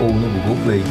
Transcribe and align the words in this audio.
ou 0.00 0.12
no 0.12 0.28
Google 0.40 0.64
Play. 0.64 0.82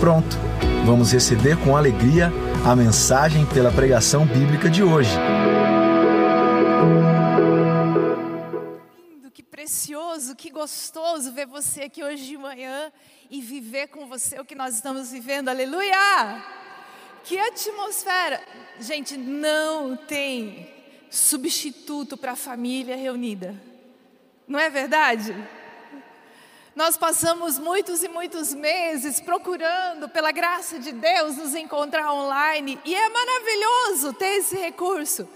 Pronto, 0.00 0.36
vamos 0.84 1.12
receber 1.12 1.56
com 1.58 1.76
alegria 1.76 2.30
a 2.66 2.74
mensagem 2.74 3.44
pela 3.46 3.70
pregação 3.70 4.26
bíblica 4.26 4.70
de 4.70 4.82
hoje. 4.82 5.10
Que 9.32 9.42
precioso, 9.42 10.36
que 10.36 10.50
gostoso 10.50 11.32
ver 11.32 11.46
você 11.46 11.82
aqui 11.82 12.04
hoje 12.04 12.24
de 12.24 12.38
manhã 12.38 12.92
e 13.30 13.40
viver 13.40 13.88
com 13.88 14.06
você 14.06 14.38
o 14.38 14.44
que 14.44 14.54
nós 14.54 14.74
estamos 14.74 15.10
vivendo. 15.10 15.48
Aleluia! 15.48 16.44
Que 17.24 17.38
atmosfera! 17.38 18.40
Gente, 18.78 19.16
não 19.16 19.96
tem 19.96 20.72
substituto 21.10 22.16
para 22.16 22.32
a 22.32 22.36
família 22.36 22.96
reunida. 22.96 23.54
Não 24.46 24.58
é 24.58 24.68
verdade? 24.68 25.34
Nós 26.74 26.96
passamos 26.96 27.56
muitos 27.56 28.02
e 28.02 28.08
muitos 28.08 28.52
meses 28.52 29.20
procurando, 29.20 30.08
pela 30.08 30.32
graça 30.32 30.76
de 30.78 30.90
Deus, 30.90 31.36
nos 31.36 31.54
encontrar 31.54 32.12
online 32.12 32.80
e 32.84 32.92
é 32.92 33.08
maravilhoso 33.08 34.12
ter 34.14 34.38
esse 34.38 34.56
recurso. 34.56 35.28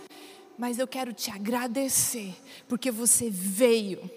Mas 0.59 0.81
eu 0.81 0.89
quero 0.89 1.12
te 1.12 1.31
agradecer, 1.31 2.34
porque 2.66 2.91
você 2.91 3.31
veio. 3.31 4.11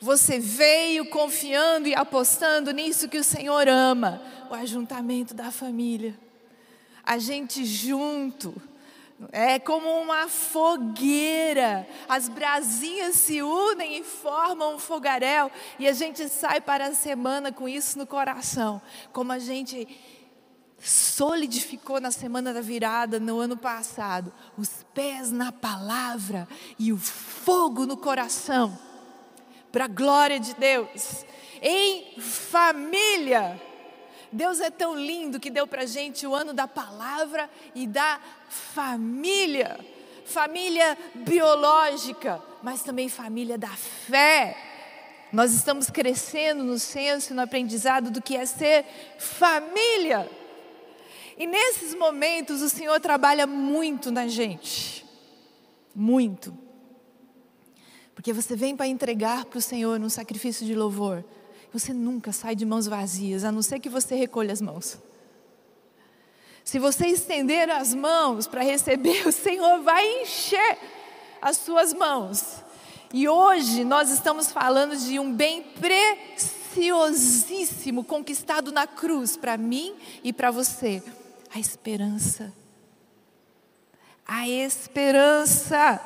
Você 0.00 0.38
veio 0.38 1.10
confiando 1.10 1.86
e 1.86 1.94
apostando 1.94 2.70
nisso 2.70 3.08
que 3.08 3.18
o 3.18 3.24
Senhor 3.24 3.68
ama 3.68 4.22
o 4.48 4.54
ajuntamento 4.54 5.34
da 5.34 5.50
família. 5.50 6.18
A 7.04 7.18
gente 7.18 7.62
junto 7.66 8.54
é 9.32 9.58
como 9.58 9.88
uma 10.00 10.28
fogueira. 10.28 11.86
As 12.08 12.28
brasinhas 12.28 13.16
se 13.16 13.42
unem 13.42 13.98
e 13.98 14.04
formam 14.04 14.76
um 14.76 14.78
fogaréu. 14.78 15.50
E 15.78 15.88
a 15.88 15.92
gente 15.92 16.28
sai 16.28 16.60
para 16.60 16.86
a 16.86 16.94
semana 16.94 17.52
com 17.52 17.68
isso 17.68 17.98
no 17.98 18.06
coração. 18.06 18.80
Como 19.12 19.32
a 19.32 19.38
gente 19.38 19.88
solidificou 20.80 22.00
na 22.00 22.12
semana 22.12 22.54
da 22.54 22.60
virada 22.60 23.18
no 23.18 23.40
ano 23.40 23.56
passado. 23.56 24.32
Os 24.56 24.84
pés 24.94 25.32
na 25.32 25.50
palavra 25.50 26.46
e 26.78 26.92
o 26.92 26.96
fogo 26.96 27.86
no 27.86 27.96
coração. 27.96 28.78
Para 29.72 29.86
a 29.86 29.88
glória 29.88 30.38
de 30.38 30.54
Deus. 30.54 31.24
Em 31.60 32.20
família. 32.20 33.67
Deus 34.30 34.60
é 34.60 34.70
tão 34.70 34.94
lindo 34.94 35.40
que 35.40 35.50
deu 35.50 35.66
para 35.66 35.86
gente 35.86 36.26
o 36.26 36.34
ano 36.34 36.52
da 36.52 36.68
palavra 36.68 37.48
e 37.74 37.86
da 37.86 38.20
família. 38.48 39.78
Família 40.24 40.96
biológica, 41.14 42.42
mas 42.62 42.82
também 42.82 43.08
família 43.08 43.56
da 43.56 43.68
fé. 43.68 44.56
Nós 45.32 45.52
estamos 45.52 45.90
crescendo 45.90 46.62
no 46.62 46.78
senso 46.78 47.32
e 47.32 47.36
no 47.36 47.42
aprendizado 47.42 48.10
do 48.10 48.20
que 48.20 48.36
é 48.36 48.46
ser 48.46 48.84
família. 49.18 50.30
E 51.36 51.46
nesses 51.46 51.94
momentos 51.94 52.62
o 52.62 52.68
Senhor 52.68 52.98
trabalha 53.00 53.46
muito 53.46 54.10
na 54.10 54.26
gente. 54.26 55.06
Muito. 55.94 56.56
Porque 58.14 58.32
você 58.32 58.56
vem 58.56 58.76
para 58.76 58.88
entregar 58.88 59.44
para 59.44 59.58
o 59.58 59.62
Senhor 59.62 60.00
um 60.00 60.08
sacrifício 60.08 60.66
de 60.66 60.74
louvor. 60.74 61.24
Você 61.72 61.92
nunca 61.92 62.30
sai 62.32 62.54
de 62.54 62.64
mãos 62.64 62.86
vazias, 62.86 63.42
a 63.44 63.52
não 63.52 63.60
ser 63.62 63.80
que 63.80 63.88
você 63.88 64.14
recolha 64.14 64.52
as 64.52 64.60
mãos. 64.60 64.98
Se 66.64 66.78
você 66.78 67.06
estender 67.06 67.68
as 67.70 67.94
mãos 67.94 68.46
para 68.46 68.62
receber, 68.62 69.26
o 69.28 69.32
Senhor 69.32 69.82
vai 69.82 70.22
encher 70.22 70.78
as 71.40 71.56
suas 71.58 71.94
mãos. 71.94 72.62
E 73.12 73.28
hoje 73.28 73.84
nós 73.84 74.10
estamos 74.10 74.50
falando 74.52 74.96
de 74.96 75.18
um 75.18 75.32
bem 75.32 75.62
preciosíssimo 75.62 78.04
conquistado 78.04 78.70
na 78.70 78.86
cruz 78.86 79.34
para 79.36 79.56
mim 79.56 79.94
e 80.22 80.32
para 80.32 80.50
você: 80.50 81.02
a 81.54 81.58
esperança. 81.58 82.52
A 84.26 84.46
esperança 84.46 85.98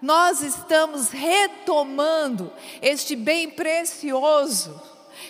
nós 0.00 0.42
estamos 0.42 1.10
retomando 1.10 2.52
este 2.80 3.14
bem 3.14 3.50
precioso, 3.50 4.80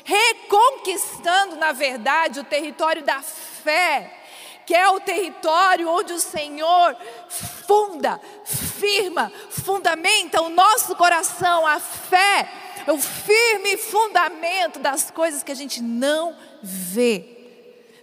reconquistando, 0.05 1.57
na 1.57 1.73
verdade, 1.73 2.41
o 2.41 2.45
território 2.45 3.03
da 3.03 3.21
fé, 3.21 4.17
que 4.67 4.75
é 4.75 4.89
o 4.89 5.01
território 5.01 5.89
onde 5.89 6.13
o 6.13 6.21
Senhor 6.21 6.97
funda, 7.29 8.21
firma, 8.45 9.33
fundamenta 9.49 10.41
o 10.43 10.49
nosso 10.49 10.95
coração, 10.95 11.67
a 11.67 11.81
fé, 11.81 12.49
é 12.87 12.93
o 12.93 12.99
firme 12.99 13.77
fundamento 13.77 14.79
das 14.79 15.11
coisas 15.11 15.43
que 15.43 15.53
a 15.53 15.57
gente 15.57 15.83
não 15.83 16.37
vê 16.63 17.37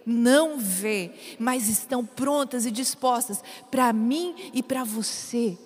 não 0.10 0.58
vê, 0.58 1.12
mas 1.38 1.68
estão 1.68 2.06
prontas 2.06 2.66
e 2.66 2.72
dispostas 2.72 3.44
para 3.70 3.92
mim 3.92 4.34
e 4.54 4.64
para 4.64 4.86
você. 4.86 5.58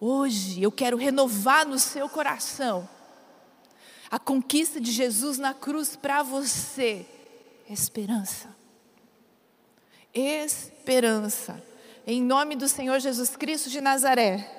Hoje 0.00 0.62
eu 0.62 0.70
quero 0.70 0.96
renovar 0.96 1.66
no 1.66 1.78
seu 1.78 2.08
coração 2.08 2.88
a 4.10 4.18
conquista 4.18 4.80
de 4.80 4.92
Jesus 4.92 5.38
na 5.38 5.54
cruz 5.54 5.96
para 5.96 6.22
você. 6.22 7.06
Esperança. 7.68 8.54
Esperança. 10.12 11.62
Em 12.06 12.22
nome 12.22 12.56
do 12.56 12.68
Senhor 12.68 13.00
Jesus 13.00 13.36
Cristo 13.36 13.70
de 13.70 13.80
Nazaré. 13.80 14.52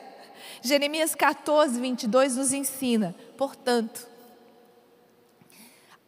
Jeremias 0.61 1.15
14, 1.15 1.79
22 1.79 2.35
nos 2.35 2.51
ensina. 2.51 3.15
Portanto, 3.37 4.07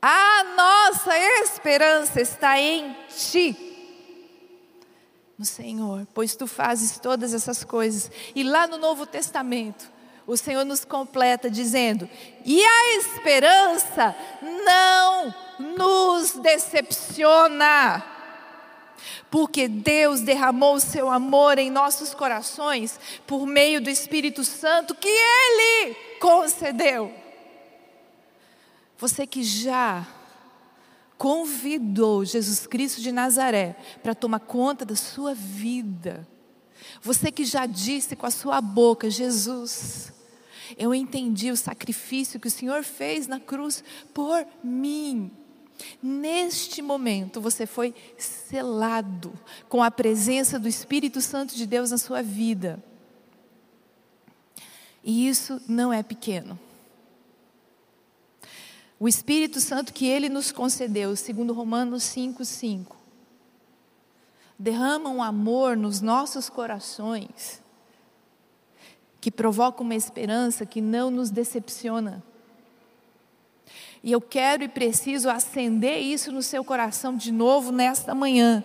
a 0.01 0.43
nossa 0.55 1.17
esperança 1.43 2.19
está 2.19 2.59
em 2.59 2.95
Ti 3.09 3.68
no 5.39 5.45
Senhor, 5.45 6.05
pois 6.13 6.35
tu 6.35 6.45
fazes 6.45 6.99
todas 6.99 7.33
essas 7.33 7.63
coisas. 7.63 8.11
E 8.35 8.43
lá 8.43 8.67
no 8.67 8.77
Novo 8.77 9.05
Testamento, 9.05 9.89
o 10.27 10.35
Senhor 10.35 10.65
nos 10.65 10.83
completa 10.83 11.49
dizendo: 11.49 12.09
e 12.43 12.61
a 12.61 12.97
esperança 12.97 14.13
não 14.65 15.33
nos 15.57 16.33
decepciona. 16.33 18.03
Porque 19.31 19.69
Deus 19.69 20.19
derramou 20.19 20.75
o 20.75 20.79
seu 20.79 21.09
amor 21.09 21.57
em 21.57 21.71
nossos 21.71 22.13
corações 22.13 22.99
por 23.25 23.45
meio 23.45 23.79
do 23.79 23.89
Espírito 23.89 24.43
Santo 24.43 24.93
que 24.93 25.07
Ele 25.07 25.95
concedeu. 26.19 27.13
Você 28.97 29.25
que 29.25 29.41
já 29.41 30.05
convidou 31.19 32.23
Jesus 32.23 32.65
Cristo 32.65 33.01
de 33.01 33.11
Nazaré 33.11 33.75
para 34.01 34.15
tomar 34.15 34.39
conta 34.39 34.85
da 34.85 34.95
sua 34.95 35.35
vida. 35.35 36.25
Você 37.01 37.29
que 37.29 37.43
já 37.43 37.65
disse 37.65 38.15
com 38.15 38.25
a 38.25 38.31
sua 38.31 38.61
boca, 38.61 39.09
Jesus, 39.09 40.13
eu 40.77 40.95
entendi 40.95 41.51
o 41.51 41.57
sacrifício 41.57 42.39
que 42.39 42.47
o 42.47 42.51
Senhor 42.51 42.85
fez 42.85 43.27
na 43.27 43.37
cruz 43.37 43.83
por 44.13 44.47
mim. 44.63 45.29
Neste 46.01 46.81
momento 46.81 47.41
você 47.41 47.65
foi 47.65 47.93
selado 48.17 49.33
com 49.67 49.83
a 49.83 49.91
presença 49.91 50.57
do 50.57 50.69
Espírito 50.69 51.19
Santo 51.19 51.53
de 51.53 51.67
Deus 51.67 51.91
na 51.91 51.97
sua 51.97 52.23
vida. 52.23 52.81
E 55.03 55.27
isso 55.27 55.61
não 55.67 55.91
é 55.91 56.01
pequeno. 56.01 56.57
O 58.99 59.07
Espírito 59.07 59.61
Santo 59.61 59.93
que 59.93 60.05
ele 60.05 60.27
nos 60.27 60.51
concedeu, 60.51 61.15
segundo 61.15 61.53
Romanos 61.53 62.03
5:5, 62.03 62.97
derrama 64.57 65.09
um 65.09 65.23
amor 65.23 65.77
nos 65.77 66.01
nossos 66.01 66.49
corações 66.49 67.61
que 69.21 69.31
provoca 69.31 69.81
uma 69.81 69.95
esperança 69.95 70.65
que 70.65 70.81
não 70.81 71.09
nos 71.09 71.29
decepciona. 71.29 72.21
E 74.03 74.11
eu 74.11 74.21
quero 74.21 74.63
e 74.63 74.67
preciso 74.67 75.29
acender 75.29 75.99
isso 75.99 76.31
no 76.31 76.41
seu 76.41 76.63
coração 76.63 77.15
de 77.15 77.31
novo 77.31 77.71
nesta 77.71 78.15
manhã. 78.15 78.63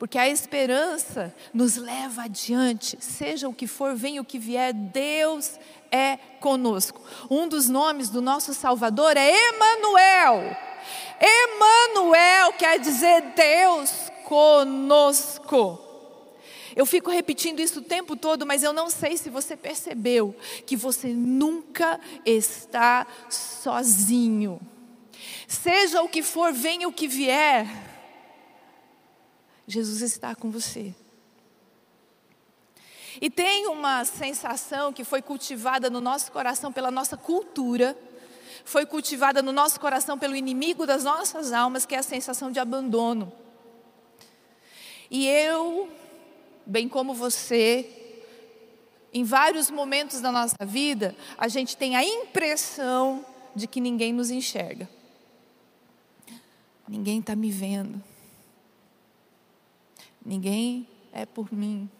Porque 0.00 0.16
a 0.16 0.30
esperança 0.30 1.32
nos 1.52 1.76
leva 1.76 2.22
adiante, 2.22 2.96
seja 3.02 3.50
o 3.50 3.52
que 3.52 3.66
for, 3.66 3.94
venha 3.94 4.22
o 4.22 4.24
que 4.24 4.38
vier, 4.38 4.72
Deus 4.72 5.58
é 5.92 6.16
conosco. 6.40 7.02
Um 7.30 7.46
dos 7.46 7.68
nomes 7.68 8.08
do 8.08 8.22
nosso 8.22 8.54
Salvador 8.54 9.14
é 9.18 9.30
Emanuel. 9.30 10.56
Emanuel 11.20 12.54
quer 12.54 12.80
dizer 12.80 13.34
Deus 13.36 14.10
conosco. 14.24 15.78
Eu 16.74 16.86
fico 16.86 17.10
repetindo 17.10 17.60
isso 17.60 17.80
o 17.80 17.84
tempo 17.84 18.16
todo, 18.16 18.46
mas 18.46 18.62
eu 18.62 18.72
não 18.72 18.88
sei 18.88 19.18
se 19.18 19.28
você 19.28 19.54
percebeu 19.54 20.34
que 20.64 20.76
você 20.76 21.08
nunca 21.08 22.00
está 22.24 23.06
sozinho. 23.28 24.58
Seja 25.46 26.00
o 26.00 26.08
que 26.08 26.22
for, 26.22 26.54
venha 26.54 26.88
o 26.88 26.92
que 26.92 27.06
vier, 27.06 27.89
Jesus 29.70 30.02
está 30.02 30.34
com 30.34 30.50
você. 30.50 30.94
E 33.20 33.30
tem 33.30 33.66
uma 33.66 34.04
sensação 34.04 34.92
que 34.92 35.04
foi 35.04 35.22
cultivada 35.22 35.88
no 35.88 36.00
nosso 36.00 36.32
coração 36.32 36.72
pela 36.72 36.90
nossa 36.90 37.16
cultura, 37.16 37.96
foi 38.64 38.84
cultivada 38.84 39.42
no 39.42 39.52
nosso 39.52 39.80
coração 39.80 40.18
pelo 40.18 40.36
inimigo 40.36 40.86
das 40.86 41.04
nossas 41.04 41.52
almas, 41.52 41.86
que 41.86 41.94
é 41.94 41.98
a 41.98 42.02
sensação 42.02 42.50
de 42.50 42.58
abandono. 42.58 43.32
E 45.10 45.26
eu, 45.26 45.88
bem 46.64 46.88
como 46.88 47.14
você, 47.14 47.88
em 49.12 49.24
vários 49.24 49.70
momentos 49.70 50.20
da 50.20 50.30
nossa 50.30 50.64
vida, 50.64 51.16
a 51.36 51.48
gente 51.48 51.76
tem 51.76 51.96
a 51.96 52.04
impressão 52.04 53.24
de 53.54 53.66
que 53.66 53.80
ninguém 53.80 54.12
nos 54.12 54.30
enxerga. 54.30 54.88
Ninguém 56.88 57.20
está 57.20 57.34
me 57.34 57.50
vendo. 57.50 58.02
Ninguém 60.24 60.88
é 61.12 61.24
por 61.26 61.52
mim. 61.52 61.90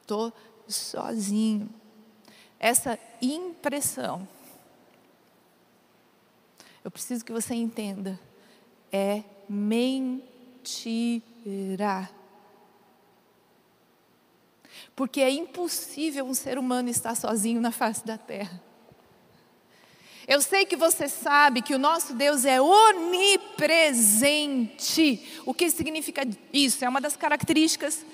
Estou 0.00 0.32
sozinho. 0.68 1.68
Essa 2.58 2.98
impressão, 3.22 4.26
eu 6.84 6.90
preciso 6.90 7.24
que 7.24 7.32
você 7.32 7.54
entenda, 7.54 8.18
é 8.92 9.22
mentira. 9.48 10.20
Porque 14.94 15.20
é 15.20 15.30
impossível 15.30 16.24
um 16.26 16.34
ser 16.34 16.58
humano 16.58 16.88
estar 16.88 17.14
sozinho 17.14 17.60
na 17.60 17.70
face 17.70 18.04
da 18.04 18.18
terra. 18.18 18.69
Eu 20.30 20.40
sei 20.40 20.64
que 20.64 20.76
você 20.76 21.08
sabe 21.08 21.60
que 21.60 21.74
o 21.74 21.78
nosso 21.78 22.14
Deus 22.14 22.44
é 22.44 22.62
onipresente. 22.62 23.42
O 25.44 25.52
que 25.52 25.68
significa 25.68 26.22
isso? 26.52 26.84
É 26.84 26.88
uma 26.88 27.00
das 27.00 27.16
características 27.16 28.06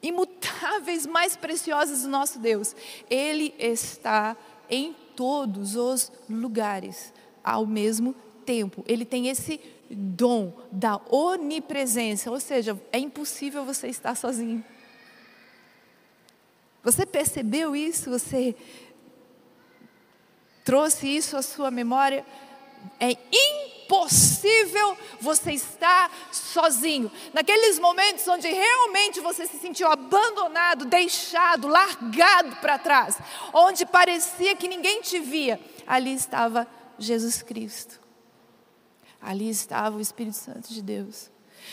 imutáveis, 0.00 1.04
mais 1.04 1.34
preciosas 1.34 2.02
do 2.02 2.08
nosso 2.08 2.38
Deus. 2.38 2.76
Ele 3.10 3.52
está 3.58 4.36
em 4.70 4.94
todos 5.16 5.74
os 5.74 6.12
lugares 6.30 7.12
ao 7.42 7.66
mesmo 7.66 8.14
tempo. 8.46 8.84
Ele 8.86 9.04
tem 9.04 9.26
esse 9.26 9.60
dom 9.90 10.56
da 10.70 11.00
onipresença, 11.10 12.30
ou 12.30 12.38
seja, 12.38 12.80
é 12.92 13.00
impossível 13.00 13.64
você 13.64 13.88
estar 13.88 14.14
sozinho. 14.14 14.64
Você 16.84 17.04
percebeu 17.04 17.74
isso? 17.74 18.10
Você 18.10 18.54
trouxe 20.64 21.06
isso 21.06 21.36
à 21.36 21.42
sua 21.42 21.70
memória, 21.70 22.24
é 22.98 23.16
impossível 23.32 24.96
você 25.20 25.52
estar 25.52 26.10
sozinho. 26.32 27.10
Naqueles 27.32 27.78
momentos 27.78 28.26
onde 28.28 28.48
realmente 28.48 29.20
você 29.20 29.46
se 29.46 29.58
sentiu 29.58 29.90
abandonado, 29.90 30.84
deixado, 30.84 31.68
largado 31.68 32.56
para 32.56 32.78
trás, 32.78 33.18
onde 33.52 33.84
parecia 33.86 34.56
que 34.56 34.68
ninguém 34.68 35.00
te 35.00 35.18
via, 35.18 35.60
ali 35.86 36.14
estava 36.14 36.66
Jesus 36.98 37.42
Cristo. 37.42 38.00
Ali 39.20 39.48
estava 39.48 39.96
o 39.96 40.00
Espírito 40.00 40.36
Santo 40.36 40.72
de 40.72 40.82
Deus. 40.82 41.30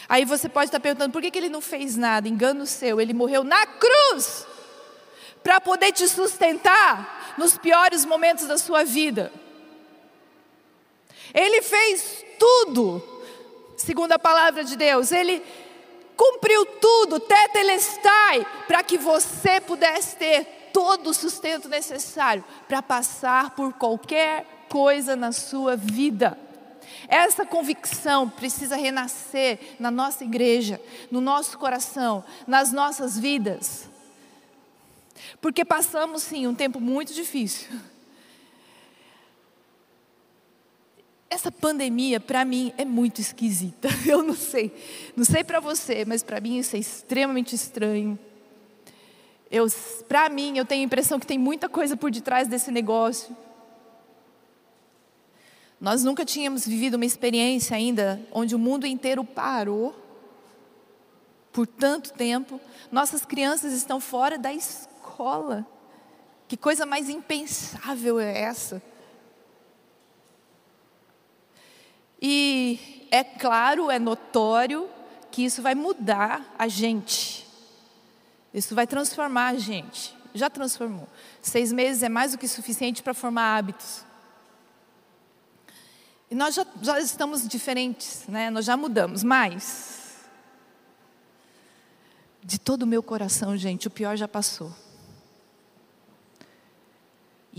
Aí 0.08 0.24
você 0.24 0.48
pode 0.48 0.68
estar 0.68 0.80
perguntando 0.80 1.12
por 1.12 1.22
que, 1.22 1.36
ele 1.36 1.50
não 1.50 1.62
fez 1.62 1.96
nada, 1.96 2.28
engano 2.28 2.66
seu, 2.66 3.02
ele 3.02 3.14
morreu 3.14 3.44
na 3.44 3.66
cruz 3.66 4.46
para 5.44 5.60
poder 5.62 5.92
te 5.92 6.08
sustentar 6.08 7.36
nos 7.38 7.58
piores 7.58 8.06
momentos 8.06 8.46
da 8.48 8.58
sua 8.58 8.84
vida. 8.84 9.32
Ele 11.34 11.62
fez 11.62 12.26
tudo, 12.38 13.02
segundo 13.78 14.12
a 14.12 14.20
palavra 14.20 14.64
de 14.64 14.76
Deus. 14.76 15.12
Ele 15.12 15.44
cumpriu 16.16 16.66
tudo, 16.66 17.20
tetelestai, 17.20 18.46
para 18.68 18.84
que 18.84 18.98
você 18.98 19.62
pudesse 19.62 20.16
ter 20.18 20.72
todo 20.74 21.10
o 21.10 21.14
sustento 21.14 21.68
necessário 21.68 22.44
para 22.68 22.82
passar 22.82 23.52
por 23.52 23.74
qualquer 23.74 24.46
coisa 24.70 25.16
na 25.16 25.32
sua 25.32 25.76
vida. 25.76 26.38
Essa 27.08 27.46
convicção 27.46 28.30
precisa 28.30 28.76
renascer 28.76 29.60
na 29.80 29.90
nossa 29.90 30.24
igreja, 30.24 30.80
no 31.10 31.22
nosso 31.22 31.58
coração, 31.58 32.24
nas 32.46 32.72
nossas 32.72 33.18
vidas. 33.18 33.89
Porque 35.42 35.64
passamos, 35.64 36.24
sim, 36.24 36.48
um 36.48 36.56
tempo 36.56 36.80
muito 36.80 37.14
difícil. 37.14 37.70
Essa 41.30 41.52
pandemia, 41.52 42.20
para 42.20 42.44
mim, 42.44 42.74
é 42.78 42.84
muito 42.84 43.22
esquisita. 43.22 43.88
Eu 44.08 44.24
não 44.24 44.34
sei. 44.34 44.74
Não 45.16 45.24
sei 45.24 45.44
para 45.44 45.60
você, 45.60 46.04
mas 46.06 46.24
para 46.24 46.42
mim 46.42 46.58
isso 46.58 46.76
é 46.76 46.80
extremamente 46.80 47.54
estranho. 47.54 48.18
Para 50.08 50.30
mim, 50.30 50.58
eu 50.58 50.66
tenho 50.66 50.84
a 50.84 50.86
impressão 50.86 51.20
que 51.20 51.26
tem 51.26 51.38
muita 51.40 51.68
coisa 51.68 51.98
por 51.98 52.12
detrás 52.12 52.48
desse 52.48 52.70
negócio. 52.70 53.36
Nós 55.82 56.04
nunca 56.04 56.24
tínhamos 56.24 56.68
vivido 56.68 56.96
uma 56.96 57.06
experiência 57.06 57.76
ainda 57.76 58.22
onde 58.32 58.54
o 58.54 58.60
mundo 58.60 58.86
inteiro 58.86 59.24
parou 59.24 59.96
por 61.52 61.66
tanto 61.66 62.14
tempo. 62.14 62.62
Nossas 62.92 63.26
crianças 63.26 63.74
estão 63.74 64.00
fora 64.00 64.38
da 64.38 64.54
escola 64.54 64.99
escola. 65.20 65.68
Que 66.48 66.56
coisa 66.56 66.86
mais 66.86 67.10
impensável 67.10 68.20
é 68.20 68.42
essa? 68.42 68.82
E 72.22 73.08
é 73.12 73.24
claro, 73.24 73.92
é 73.92 74.00
notório 74.00 74.90
que 75.30 75.44
isso 75.44 75.62
vai 75.62 75.76
mudar 75.76 76.56
a 76.58 76.68
gente. 76.68 77.46
Isso 78.54 78.74
vai 78.74 78.88
transformar 78.88 79.50
a 79.50 79.58
gente. 79.58 80.18
Já 80.34 80.50
transformou. 80.50 81.08
Seis 81.42 81.72
meses 81.72 82.02
é 82.02 82.10
mais 82.10 82.32
do 82.32 82.38
que 82.38 82.48
suficiente 82.48 83.04
para 83.04 83.14
formar 83.14 83.58
hábitos. 83.58 84.04
E 86.32 86.36
nós 86.36 86.56
já, 86.56 86.66
já 86.82 87.00
estamos 87.00 87.48
diferentes, 87.48 88.26
né? 88.28 88.50
nós 88.50 88.64
já 88.64 88.78
mudamos, 88.78 89.24
mas 89.24 90.20
de 92.44 92.60
todo 92.60 92.84
o 92.84 92.88
meu 92.88 93.02
coração, 93.02 93.58
gente, 93.58 93.88
o 93.88 93.92
pior 93.92 94.16
já 94.16 94.28
passou. 94.28 94.72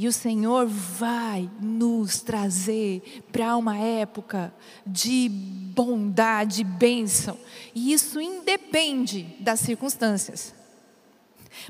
E 0.01 0.09
o 0.09 0.13
Senhor 0.15 0.67
vai 0.67 1.51
nos 1.61 2.23
trazer 2.23 3.23
para 3.31 3.55
uma 3.55 3.77
época 3.77 4.51
de 4.87 5.29
bondade, 5.29 6.65
bênção. 6.65 7.37
E 7.75 7.93
isso 7.93 8.19
independe 8.19 9.25
das 9.41 9.61
circunstâncias. 9.61 10.55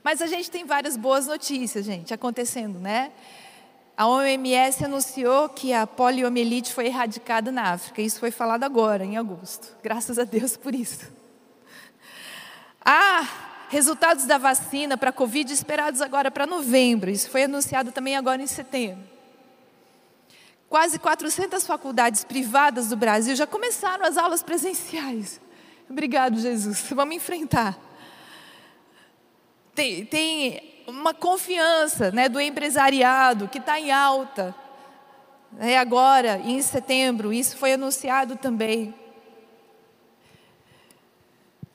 Mas 0.04 0.22
a 0.22 0.28
gente 0.28 0.48
tem 0.48 0.64
várias 0.64 0.96
boas 0.96 1.26
notícias, 1.26 1.84
gente, 1.84 2.14
acontecendo, 2.14 2.78
né? 2.78 3.10
A 3.96 4.06
OMS 4.06 4.84
anunciou 4.84 5.48
que 5.48 5.72
a 5.72 5.84
poliomielite 5.84 6.72
foi 6.72 6.86
erradicada 6.86 7.50
na 7.50 7.72
África. 7.72 8.00
Isso 8.00 8.20
foi 8.20 8.30
falado 8.30 8.62
agora, 8.62 9.04
em 9.04 9.16
agosto. 9.16 9.76
Graças 9.82 10.20
a 10.20 10.22
Deus 10.22 10.56
por 10.56 10.72
isso. 10.72 11.12
Ah, 12.80 13.49
Resultados 13.70 14.26
da 14.26 14.36
vacina 14.36 14.96
para 14.96 15.10
a 15.10 15.12
Covid 15.12 15.52
esperados 15.52 16.02
agora 16.02 16.28
para 16.28 16.44
novembro. 16.44 17.08
Isso 17.08 17.30
foi 17.30 17.44
anunciado 17.44 17.92
também 17.92 18.16
agora 18.16 18.42
em 18.42 18.46
setembro. 18.48 19.04
Quase 20.68 20.98
400 20.98 21.64
faculdades 21.64 22.24
privadas 22.24 22.88
do 22.88 22.96
Brasil 22.96 23.36
já 23.36 23.46
começaram 23.46 24.04
as 24.04 24.18
aulas 24.18 24.42
presenciais. 24.42 25.40
Obrigado, 25.88 26.40
Jesus. 26.40 26.84
Vamos 26.90 27.14
enfrentar. 27.14 27.78
Tem, 29.72 30.04
tem 30.04 30.82
uma 30.88 31.14
confiança 31.14 32.10
né, 32.10 32.28
do 32.28 32.40
empresariado 32.40 33.46
que 33.46 33.58
está 33.58 33.78
em 33.78 33.92
alta. 33.92 34.52
É 35.60 35.78
agora, 35.78 36.40
em 36.44 36.60
setembro, 36.60 37.32
isso 37.32 37.56
foi 37.56 37.74
anunciado 37.74 38.34
também. 38.34 38.92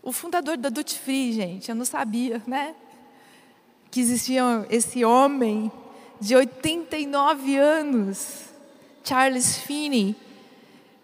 O 0.06 0.12
fundador 0.12 0.56
da 0.56 0.70
Duty 0.70 1.00
Free, 1.00 1.34
gente, 1.34 1.68
eu 1.68 1.74
não 1.74 1.84
sabia, 1.84 2.40
né? 2.46 2.76
Que 3.90 4.00
existia 4.00 4.44
esse 4.70 5.04
homem 5.04 5.72
de 6.22 6.36
89 6.36 7.58
anos, 7.58 8.54
Charles 9.04 9.58
Finney. 9.58 10.16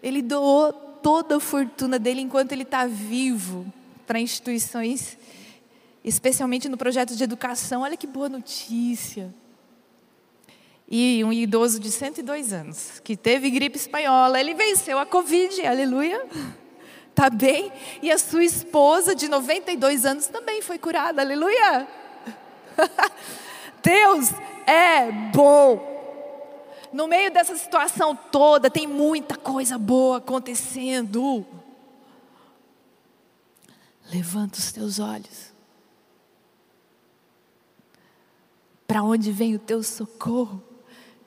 Ele 0.03 0.21
doou 0.21 0.71
toda 0.71 1.37
a 1.37 1.39
fortuna 1.39 1.97
dele 1.97 2.21
enquanto 2.21 2.51
ele 2.51 2.61
está 2.61 2.85
vivo 2.85 3.65
para 4.05 4.19
instituições, 4.19 5.17
especialmente 6.03 6.69
no 6.69 6.77
projeto 6.77 7.15
de 7.15 7.23
educação. 7.23 7.81
Olha 7.81 7.97
que 7.97 8.05
boa 8.05 8.29
notícia. 8.29 9.33
E 10.87 11.23
um 11.23 11.33
idoso 11.33 11.79
de 11.79 11.89
102 11.89 12.53
anos, 12.53 12.99
que 13.03 13.17
teve 13.17 13.49
gripe 13.49 13.77
espanhola, 13.77 14.39
ele 14.39 14.53
venceu 14.53 14.99
a 14.99 15.07
Covid, 15.07 15.65
aleluia. 15.65 16.23
Está 17.11 17.29
bem? 17.29 17.71
E 18.01 18.09
a 18.09 18.17
sua 18.17 18.43
esposa 18.43 19.13
de 19.13 19.27
92 19.27 20.05
anos 20.05 20.27
também 20.27 20.61
foi 20.61 20.79
curada, 20.79 21.21
aleluia. 21.21 21.87
Deus 23.83 24.31
é 24.65 25.11
bom. 25.33 25.89
No 26.91 27.07
meio 27.07 27.31
dessa 27.31 27.55
situação 27.55 28.15
toda, 28.15 28.69
tem 28.69 28.87
muita 28.87 29.35
coisa 29.35 29.77
boa 29.77 30.17
acontecendo. 30.17 31.45
Levanta 34.11 34.57
os 34.57 34.71
teus 34.71 34.99
olhos. 34.99 35.51
Para 38.87 39.03
onde 39.03 39.31
vem 39.31 39.55
o 39.55 39.59
teu 39.59 39.83
socorro? 39.83 40.61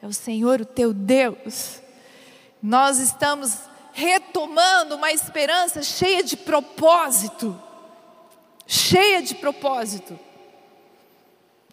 É 0.03 0.07
o 0.07 0.12
Senhor, 0.12 0.61
o 0.61 0.67
teu 0.67 0.93
Deus. 0.93 1.81
Nós 2.62 2.99
estamos 2.99 3.59
retomando 3.95 4.97
uma 4.97 5.13
esperança 5.13 5.83
cheia 5.83 6.23
de 6.23 6.37
propósito. 6.37 7.59
Cheia 8.67 9.23
de 9.23 9.35
propósito 9.35 10.19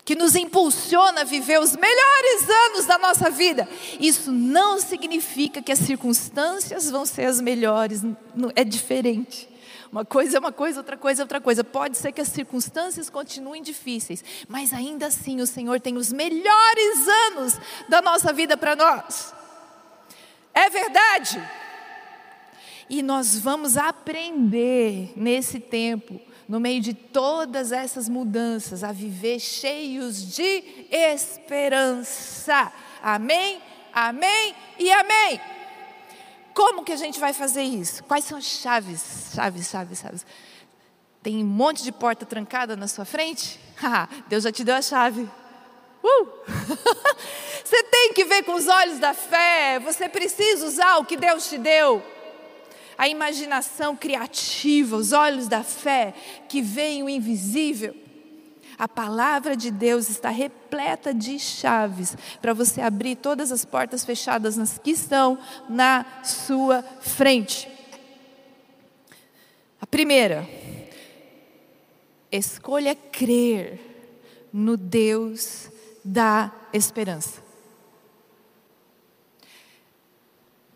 que 0.04 0.16
nos 0.16 0.36
impulsiona 0.36 1.22
a 1.22 1.24
viver 1.24 1.60
os 1.60 1.76
melhores 1.76 2.50
anos 2.50 2.86
da 2.86 2.98
nossa 2.98 3.30
vida. 3.30 3.68
Isso 4.00 4.32
não 4.32 4.80
significa 4.80 5.62
que 5.62 5.72
as 5.72 5.80
circunstâncias 5.80 6.90
vão 6.90 7.06
ser 7.06 7.26
as 7.26 7.40
melhores, 7.40 8.02
é 8.56 8.64
diferente. 8.64 9.48
Uma 9.92 10.06
coisa 10.06 10.38
é 10.38 10.40
uma 10.40 10.52
coisa, 10.52 10.80
outra 10.80 10.98
coisa 10.98 11.22
é 11.22 11.24
outra 11.24 11.42
coisa. 11.42 11.64
Pode 11.64 11.98
ser 11.98 12.12
que 12.14 12.22
as 12.22 12.30
circunstâncias 12.30 13.10
continuem 13.10 13.62
difíceis, 13.62 14.24
mas 14.48 14.74
ainda 14.74 15.08
assim 15.08 15.42
o 15.42 15.48
Senhor 15.48 15.80
tem 15.80 15.98
os 15.98 16.12
melhores 16.12 17.08
anos 17.28 17.58
da 17.90 18.02
nossa 18.02 18.32
vida 18.32 18.56
para 18.56 18.76
nós. 18.76 19.34
É 20.54 20.70
verdade. 20.70 21.42
E 22.92 23.02
nós 23.02 23.40
vamos 23.40 23.78
aprender 23.78 25.14
nesse 25.16 25.62
tempo 25.62 26.20
no 26.46 26.60
meio 26.60 26.82
de 26.82 26.94
todas 26.94 27.72
essas 27.72 28.10
mudanças, 28.10 28.84
a 28.84 28.92
viver 28.92 29.40
cheios 29.40 30.36
de 30.36 30.62
esperança. 30.92 32.70
Amém? 33.02 33.62
Amém 33.94 34.54
e 34.78 34.92
amém. 34.92 35.40
Como 36.54 36.84
que 36.84 36.92
a 36.92 36.98
gente 36.98 37.18
vai 37.18 37.32
fazer 37.32 37.64
isso? 37.64 38.04
Quais 38.04 38.26
são 38.26 38.38
as 38.38 38.44
chaves? 38.44 39.32
Chaves, 39.34 39.70
chaves, 39.70 40.00
chaves. 40.00 40.26
Tem 41.24 41.42
um 41.42 41.48
monte 41.48 41.84
de 41.84 41.94
porta 41.94 42.26
trancada 42.26 42.76
na 42.76 42.90
sua 42.90 43.06
frente? 43.06 43.58
Deus 44.28 44.44
já 44.44 44.52
te 44.52 44.66
deu 44.66 44.76
a 44.76 44.82
chave. 44.82 45.22
Uh! 46.04 46.28
você 47.64 47.84
tem 47.84 48.12
que 48.12 48.26
ver 48.26 48.44
com 48.44 48.56
os 48.56 48.68
olhos 48.68 49.00
da 49.00 49.14
fé. 49.14 49.80
Você 49.80 50.10
precisa 50.10 50.66
usar 50.66 50.98
o 50.98 51.06
que 51.06 51.16
Deus 51.16 51.48
te 51.48 51.58
deu 51.58 52.04
a 53.02 53.08
imaginação 53.08 53.96
criativa, 53.96 54.96
os 54.96 55.12
olhos 55.12 55.48
da 55.48 55.64
fé 55.64 56.14
que 56.48 56.62
veem 56.62 57.02
o 57.02 57.10
invisível. 57.10 57.96
A 58.78 58.88
palavra 58.88 59.58
de 59.58 59.72
Deus 59.72 60.08
está 60.08 60.30
repleta 60.30 61.12
de 61.12 61.40
chaves 61.40 62.16
para 62.40 62.54
você 62.54 62.80
abrir 62.80 63.16
todas 63.16 63.52
as 63.52 63.66
portas 63.66 64.06
fechadas 64.06 64.56
nas 64.56 64.78
que 64.78 64.92
estão 64.92 65.40
na 65.68 66.06
sua 66.24 66.84
frente. 67.02 67.68
A 69.82 69.88
primeira, 69.88 70.48
escolha 72.32 72.94
crer 72.94 73.80
no 74.54 74.78
Deus 74.78 75.72
da 76.06 76.52
esperança. 76.72 77.42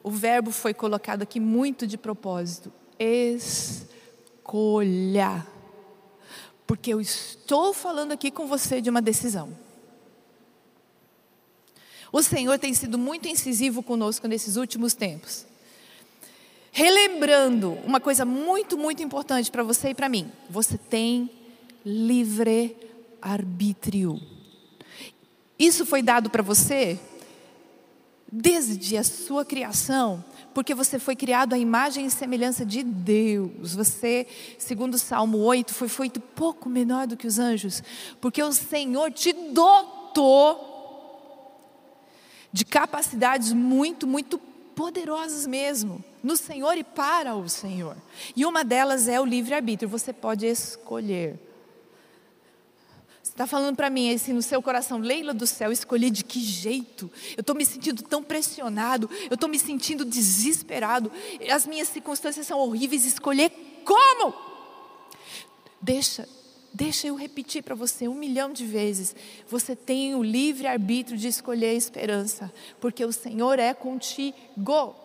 O 0.06 0.12
verbo 0.12 0.52
foi 0.52 0.72
colocado 0.72 1.24
aqui 1.24 1.40
muito 1.40 1.88
de 1.88 1.98
propósito. 1.98 2.72
Escolha. 3.00 3.84
Porque 6.68 6.94
eu 6.94 7.02
estou 7.02 7.74
falando 7.74 8.12
aqui 8.12 8.30
com 8.30 8.46
você 8.46 8.80
de 8.80 8.88
uma 8.88 9.02
decisão. 9.02 9.58
O 12.12 12.22
Senhor 12.22 12.60
tem 12.60 12.72
sido 12.76 13.00
muito 13.00 13.28
incisivo 13.28 13.82
conosco 13.82 14.28
nesses 14.28 14.58
últimos 14.58 14.94
tempos. 14.94 15.44
Relembrando 16.72 17.72
uma 17.84 18.00
coisa 18.00 18.24
muito, 18.26 18.78
muito 18.78 19.02
importante 19.02 19.50
para 19.50 19.64
você 19.64 19.90
e 19.90 19.96
para 19.96 20.08
mim: 20.08 20.32
você 20.48 20.78
tem 20.78 21.32
livre 21.84 22.78
arbítrio. 23.20 24.22
Isso 25.58 25.84
foi 25.84 26.04
dado 26.04 26.30
para 26.30 26.44
você 26.44 27.00
desde 28.36 28.98
a 28.98 29.04
sua 29.04 29.46
criação, 29.46 30.24
porque 30.54 30.76
você 30.76 31.00
foi 31.00 31.16
criado 31.16 31.54
à 31.54 31.58
imagem 31.58 32.06
e 32.06 32.12
semelhança 32.12 32.66
de 32.66 32.84
Deus. 32.84 33.74
Você, 33.74 34.28
segundo 34.60 34.96
o 34.96 35.00
Salmo 35.00 35.38
8, 35.38 35.74
foi 35.74 35.88
feito 35.88 36.20
pouco 36.20 36.68
menor 36.68 37.08
do 37.08 37.16
que 37.16 37.28
os 37.28 37.40
anjos, 37.40 37.82
porque 38.20 38.44
o 38.44 38.52
Senhor 38.52 39.12
te 39.12 39.32
dotou 39.32 40.74
de 42.52 42.66
capacidades 42.66 43.54
muito, 43.54 44.06
muito 44.06 44.38
poderosas 44.76 45.48
mesmo, 45.48 46.04
no 46.22 46.36
Senhor 46.36 46.78
e 46.78 46.84
para 46.84 47.36
o 47.36 47.48
Senhor. 47.48 47.96
E 48.36 48.46
uma 48.46 48.66
delas 48.66 49.08
é 49.08 49.20
o 49.20 49.26
livre-arbítrio, 49.26 49.88
você 49.88 50.12
pode 50.12 50.46
escolher 50.46 51.40
está 53.36 53.46
falando 53.46 53.76
para 53.76 53.90
mim 53.90 54.14
assim 54.14 54.32
no 54.32 54.42
seu 54.42 54.62
coração, 54.62 54.98
Leila 54.98 55.34
do 55.34 55.46
céu, 55.46 55.70
escolhi 55.70 56.10
de 56.10 56.24
que 56.24 56.40
jeito? 56.40 57.12
Eu 57.36 57.42
estou 57.42 57.54
me 57.54 57.66
sentindo 57.66 58.02
tão 58.02 58.24
pressionado, 58.24 59.10
eu 59.30 59.36
estou 59.36 59.50
me 59.50 59.60
sentindo 59.60 60.06
desesperado, 60.06 61.12
as 61.52 61.68
minhas 61.68 61.90
circunstâncias 61.90 62.48
são 62.48 62.58
horríveis, 62.60 63.06
escolher 63.06 63.52
como? 63.84 64.34
Deixa, 65.82 66.28
deixa 66.74 67.08
eu 67.08 67.16
repetir 67.16 67.62
para 67.62 67.76
você 67.76 68.08
um 68.08 68.16
milhão 68.16 68.54
de 68.54 68.66
vezes. 68.66 69.14
Você 69.50 69.76
tem 69.76 70.16
o 70.16 70.24
livre 70.24 70.66
arbítrio 70.66 71.18
de 71.18 71.28
escolher 71.28 71.68
a 71.68 71.74
esperança, 71.74 72.52
porque 72.80 73.04
o 73.04 73.12
Senhor 73.12 73.60
é 73.60 73.74
contigo. 73.74 74.96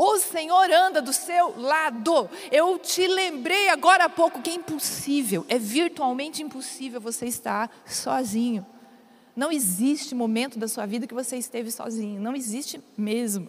O 0.00 0.16
Senhor 0.20 0.70
anda 0.70 1.02
do 1.02 1.12
seu 1.12 1.60
lado. 1.60 2.30
Eu 2.52 2.78
te 2.78 3.04
lembrei 3.04 3.68
agora 3.68 4.04
há 4.04 4.08
pouco 4.08 4.40
que 4.40 4.48
é 4.48 4.54
impossível, 4.54 5.44
é 5.48 5.58
virtualmente 5.58 6.40
impossível 6.40 7.00
você 7.00 7.26
estar 7.26 7.68
sozinho. 7.84 8.64
Não 9.34 9.50
existe 9.50 10.14
momento 10.14 10.56
da 10.56 10.68
sua 10.68 10.86
vida 10.86 11.04
que 11.04 11.14
você 11.14 11.36
esteve 11.36 11.72
sozinho, 11.72 12.20
não 12.20 12.36
existe 12.36 12.80
mesmo. 12.96 13.48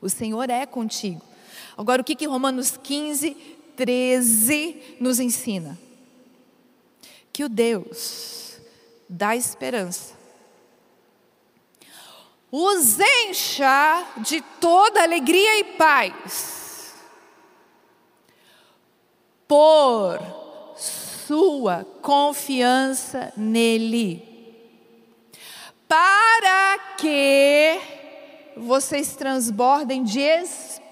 O 0.00 0.08
Senhor 0.08 0.48
é 0.48 0.64
contigo. 0.64 1.20
Agora, 1.76 2.00
o 2.00 2.04
que, 2.04 2.16
que 2.16 2.26
Romanos 2.26 2.78
15, 2.82 3.36
13 3.76 4.96
nos 4.98 5.20
ensina? 5.20 5.78
Que 7.30 7.44
o 7.44 7.48
Deus 7.50 8.58
da 9.06 9.36
esperança 9.36 10.17
os 12.50 12.98
encha 12.98 14.06
de 14.18 14.40
toda 14.60 15.02
alegria 15.02 15.60
e 15.60 15.64
paz, 15.64 16.94
por 19.46 20.18
sua 20.76 21.86
confiança 22.00 23.32
nele, 23.36 24.26
para 25.86 26.78
que 26.96 27.78
vocês 28.56 29.14
transbordem 29.14 30.02
de 30.02 30.20
esperança 30.20 30.90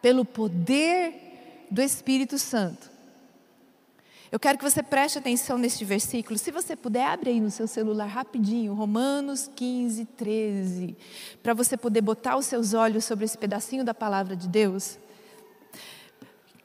pelo 0.00 0.24
poder 0.24 1.66
do 1.70 1.82
Espírito 1.82 2.38
Santo. 2.38 2.91
Eu 4.32 4.40
quero 4.40 4.56
que 4.56 4.64
você 4.64 4.82
preste 4.82 5.18
atenção 5.18 5.58
neste 5.58 5.84
versículo. 5.84 6.38
Se 6.38 6.50
você 6.50 6.74
puder, 6.74 7.04
abre 7.04 7.28
aí 7.28 7.38
no 7.38 7.50
seu 7.50 7.68
celular 7.68 8.06
rapidinho, 8.06 8.72
Romanos 8.72 9.50
15, 9.54 10.06
13, 10.06 10.96
para 11.42 11.52
você 11.52 11.76
poder 11.76 12.00
botar 12.00 12.38
os 12.38 12.46
seus 12.46 12.72
olhos 12.72 13.04
sobre 13.04 13.26
esse 13.26 13.36
pedacinho 13.36 13.84
da 13.84 13.92
palavra 13.92 14.34
de 14.34 14.48
Deus. 14.48 14.98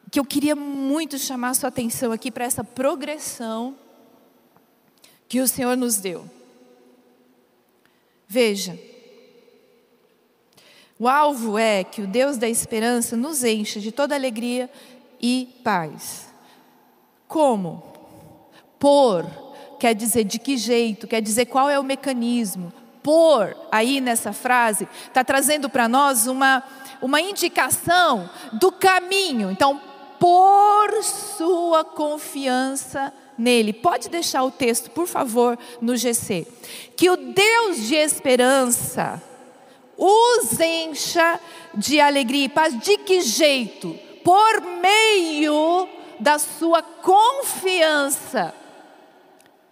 Que 0.10 0.18
eu 0.18 0.24
queria 0.24 0.56
muito 0.56 1.20
chamar 1.20 1.50
a 1.50 1.54
sua 1.56 1.68
atenção 1.68 2.14
aqui 2.14 2.32
para 2.32 2.46
essa 2.46 2.64
progressão 2.64 3.76
que 5.28 5.42
o 5.42 5.48
Senhor 5.48 5.76
nos 5.76 5.98
deu. 5.98 6.24
Veja, 8.30 8.80
o 10.98 11.06
alvo 11.10 11.58
é 11.58 11.84
que 11.84 12.02
o 12.02 12.08
Deus 12.08 12.38
da 12.38 12.48
esperança 12.48 13.18
nos 13.18 13.44
encha 13.44 13.82
de 13.82 13.92
toda 13.92 14.16
alegria 14.16 14.70
e 15.22 15.54
paz. 15.66 16.27
Como? 17.28 17.84
Por, 18.80 19.26
quer 19.80 19.94
dizer 19.94 20.24
de 20.24 20.40
que 20.40 20.58
jeito, 20.58 21.08
quer 21.08 21.22
dizer 21.22 21.46
qual 21.46 21.70
é 21.70 21.80
o 21.80 21.84
mecanismo. 21.84 22.72
por 23.04 23.56
aí 23.72 24.02
nessa 24.02 24.34
frase 24.34 24.88
está 25.08 25.24
trazendo 25.24 25.70
para 25.70 25.88
nós 25.88 26.28
uma, 26.28 26.62
uma 27.02 27.22
indicação 27.22 28.30
do 28.54 28.72
caminho. 28.72 29.50
Então, 29.50 29.82
por 30.20 31.04
sua 31.04 31.84
confiança 31.86 33.14
nele. 33.38 33.72
Pode 33.72 34.10
deixar 34.10 34.44
o 34.44 34.52
texto, 34.52 34.90
por 34.92 35.08
favor, 35.08 35.58
no 35.80 35.96
GC. 35.96 36.48
Que 36.96 37.10
o 37.10 37.16
Deus 37.16 37.88
de 37.88 37.96
esperança 37.96 39.22
os 39.98 40.60
encha 40.60 41.40
de 41.74 42.00
alegria 42.00 42.46
e 42.46 42.50
paz. 42.50 42.78
De 42.80 42.98
que 42.98 43.22
jeito? 43.22 43.98
Por 44.24 44.62
meio 44.62 45.88
da 46.20 46.40
sua 46.40 46.82
confiança 46.82 48.54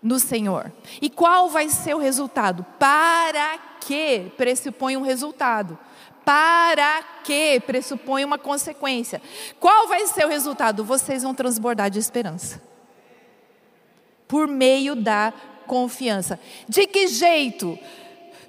no 0.05 0.19
Senhor. 0.19 0.71
E 1.01 1.09
qual 1.09 1.49
vai 1.49 1.67
ser 1.69 1.95
o 1.95 1.99
resultado? 1.99 2.63
Para 2.77 3.57
que 3.81 4.31
pressupõe 4.37 4.95
um 4.95 5.01
resultado? 5.01 5.77
Para 6.23 7.03
que 7.23 7.59
pressupõe 7.61 8.23
uma 8.23 8.37
consequência? 8.37 9.21
Qual 9.59 9.87
vai 9.87 10.05
ser 10.07 10.25
o 10.25 10.29
resultado? 10.29 10.83
Vocês 10.83 11.23
vão 11.23 11.33
transbordar 11.33 11.89
de 11.89 11.99
esperança. 11.99 12.61
Por 14.27 14.47
meio 14.47 14.95
da 14.95 15.33
confiança. 15.65 16.39
De 16.69 16.85
que 16.85 17.07
jeito? 17.07 17.77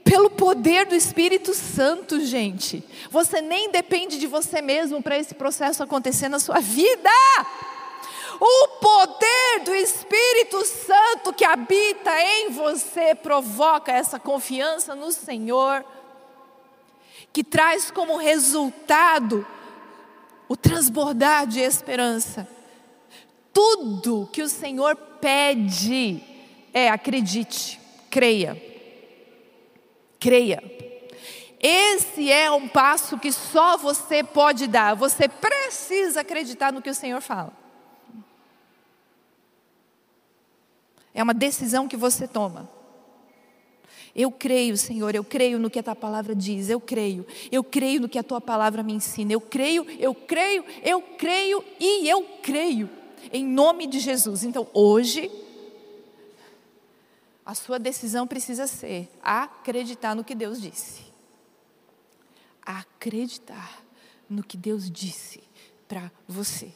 Pelo 0.04 0.30
poder 0.30 0.86
do 0.86 0.94
Espírito 0.94 1.52
Santo, 1.54 2.20
gente. 2.20 2.84
Você 3.10 3.40
nem 3.40 3.70
depende 3.70 4.18
de 4.18 4.26
você 4.26 4.62
mesmo 4.62 5.02
para 5.02 5.18
esse 5.18 5.34
processo 5.34 5.82
acontecer 5.82 6.28
na 6.28 6.38
sua 6.38 6.60
vida. 6.60 7.10
O 8.40 8.68
poder 8.80 9.60
do 9.64 9.74
Espírito 9.74 10.64
Santo 10.64 11.32
que 11.32 11.44
habita 11.44 12.10
em 12.20 12.50
você 12.50 13.14
provoca 13.14 13.92
essa 13.92 14.18
confiança 14.18 14.94
no 14.94 15.10
Senhor, 15.12 15.84
que 17.32 17.42
traz 17.42 17.90
como 17.90 18.16
resultado 18.16 19.46
o 20.48 20.56
transbordar 20.56 21.46
de 21.46 21.60
esperança. 21.60 22.46
Tudo 23.52 24.28
que 24.32 24.42
o 24.42 24.48
Senhor 24.48 24.96
pede 24.96 26.22
é 26.72 26.88
acredite, 26.88 27.80
creia 28.10 28.66
creia. 30.26 30.62
Esse 31.60 32.30
é 32.30 32.50
um 32.50 32.68
passo 32.68 33.16
que 33.16 33.30
só 33.32 33.76
você 33.76 34.22
pode 34.22 34.66
dar. 34.66 34.94
Você 34.94 35.28
precisa 35.28 36.20
acreditar 36.20 36.72
no 36.72 36.82
que 36.82 36.90
o 36.90 36.94
Senhor 36.94 37.20
fala. 37.20 37.52
É 41.16 41.22
uma 41.22 41.32
decisão 41.32 41.88
que 41.88 41.96
você 41.96 42.28
toma. 42.28 42.68
Eu 44.14 44.30
creio, 44.30 44.76
Senhor, 44.76 45.14
eu 45.14 45.24
creio 45.24 45.58
no 45.58 45.70
que 45.70 45.78
a 45.78 45.82
tua 45.82 45.96
palavra 45.96 46.34
diz, 46.34 46.68
eu 46.68 46.78
creio, 46.78 47.26
eu 47.50 47.64
creio 47.64 48.02
no 48.02 48.08
que 48.08 48.18
a 48.18 48.22
tua 48.22 48.38
palavra 48.40 48.82
me 48.82 48.92
ensina, 48.92 49.32
eu 49.32 49.40
creio, 49.40 49.86
eu 49.98 50.14
creio, 50.14 50.62
eu 50.82 51.00
creio 51.00 51.64
e 51.80 52.06
eu 52.06 52.22
creio, 52.42 52.90
em 53.32 53.46
nome 53.46 53.86
de 53.86 53.98
Jesus. 53.98 54.44
Então, 54.44 54.68
hoje, 54.74 55.30
a 57.46 57.54
sua 57.54 57.78
decisão 57.78 58.26
precisa 58.26 58.66
ser 58.66 59.08
acreditar 59.22 60.14
no 60.14 60.22
que 60.22 60.34
Deus 60.34 60.60
disse. 60.60 61.00
Acreditar 62.60 63.82
no 64.28 64.42
que 64.42 64.58
Deus 64.58 64.90
disse 64.90 65.42
para 65.88 66.12
você. 66.28 66.72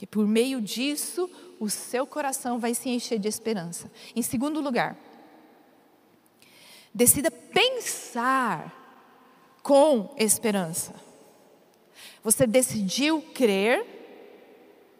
Que 0.00 0.06
por 0.06 0.26
meio 0.26 0.62
disso, 0.62 1.28
o 1.58 1.68
seu 1.68 2.06
coração 2.06 2.58
vai 2.58 2.72
se 2.72 2.88
encher 2.88 3.18
de 3.18 3.28
esperança. 3.28 3.92
Em 4.16 4.22
segundo 4.22 4.58
lugar, 4.58 4.96
decida 6.94 7.30
pensar 7.30 8.74
com 9.62 10.14
esperança. 10.16 10.94
Você 12.24 12.46
decidiu 12.46 13.20
crer, 13.34 13.84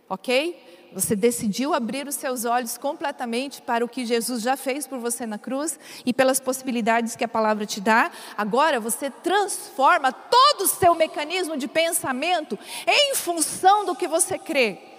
ok? 0.06 0.90
Você 0.92 1.16
decidiu 1.16 1.72
abrir 1.72 2.06
os 2.06 2.16
seus 2.16 2.44
olhos 2.44 2.76
completamente 2.76 3.62
para 3.62 3.82
o 3.82 3.88
que 3.88 4.04
Jesus 4.04 4.42
já 4.42 4.54
fez 4.54 4.86
por 4.86 4.98
você 4.98 5.24
na 5.24 5.38
cruz 5.38 5.78
e 6.04 6.12
pelas 6.12 6.38
possibilidades 6.38 7.16
que 7.16 7.24
a 7.24 7.28
palavra 7.28 7.64
te 7.64 7.80
dá. 7.80 8.10
Agora 8.36 8.78
você 8.78 9.08
transforma 9.10 10.12
todo 10.12 10.64
o 10.64 10.68
seu 10.68 10.94
mecanismo 10.94 11.56
de 11.56 11.66
pensamento 11.66 12.58
em 12.86 13.14
função 13.14 13.86
do 13.86 13.96
que 13.96 14.06
você 14.06 14.38
crê. 14.38 14.89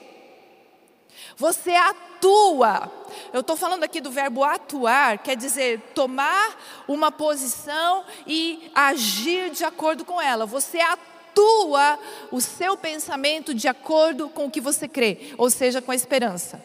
Você 1.41 1.71
atua. 1.71 2.91
Eu 3.33 3.39
estou 3.41 3.57
falando 3.57 3.83
aqui 3.83 3.99
do 3.99 4.11
verbo 4.11 4.43
atuar, 4.43 5.17
quer 5.17 5.35
dizer 5.35 5.81
tomar 5.95 6.55
uma 6.87 7.11
posição 7.11 8.05
e 8.27 8.71
agir 8.75 9.49
de 9.49 9.63
acordo 9.63 10.05
com 10.05 10.21
ela. 10.21 10.45
Você 10.45 10.79
atua 10.79 11.97
o 12.29 12.39
seu 12.39 12.77
pensamento 12.77 13.55
de 13.55 13.67
acordo 13.67 14.29
com 14.29 14.45
o 14.45 14.51
que 14.51 14.61
você 14.61 14.87
crê, 14.87 15.33
ou 15.35 15.49
seja, 15.49 15.81
com 15.81 15.91
a 15.91 15.95
esperança. 15.95 16.63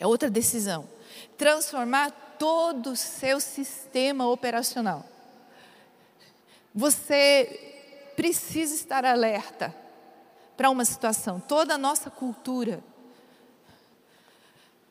É 0.00 0.04
outra 0.04 0.28
decisão. 0.28 0.88
Transformar 1.38 2.10
todo 2.36 2.90
o 2.90 2.96
seu 2.96 3.38
sistema 3.38 4.26
operacional. 4.26 5.04
Você 6.74 8.10
precisa 8.16 8.74
estar 8.74 9.04
alerta 9.04 9.81
para 10.56 10.70
uma 10.70 10.84
situação. 10.84 11.40
Toda 11.40 11.74
a 11.74 11.78
nossa 11.78 12.10
cultura 12.10 12.82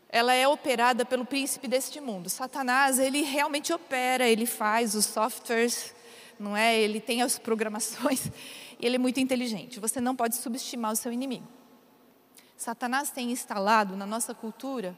ela 0.09 0.33
é 0.33 0.45
operada 0.45 1.05
pelo 1.05 1.25
príncipe 1.25 1.69
deste 1.69 2.01
mundo. 2.01 2.29
Satanás, 2.29 2.99
ele 2.99 3.21
realmente 3.21 3.71
opera, 3.71 4.27
ele 4.27 4.45
faz 4.45 4.93
os 4.93 5.05
softwares 5.05 5.93
não 6.41 6.57
é? 6.57 6.77
Ele 6.77 6.99
tem 6.99 7.21
as 7.21 7.37
programações 7.37 8.25
e 8.79 8.85
ele 8.85 8.95
é 8.95 8.99
muito 8.99 9.19
inteligente. 9.19 9.79
Você 9.79 10.01
não 10.01 10.15
pode 10.15 10.35
subestimar 10.35 10.91
o 10.91 10.95
seu 10.95 11.11
inimigo. 11.11 11.47
Satanás 12.57 13.11
tem 13.11 13.31
instalado 13.31 13.95
na 13.95 14.05
nossa 14.05 14.33
cultura 14.33 14.97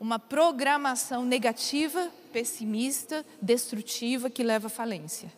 uma 0.00 0.18
programação 0.18 1.24
negativa, 1.24 2.10
pessimista, 2.32 3.24
destrutiva 3.40 4.30
que 4.30 4.42
leva 4.42 4.68
à 4.68 4.70
falência. 4.70 5.32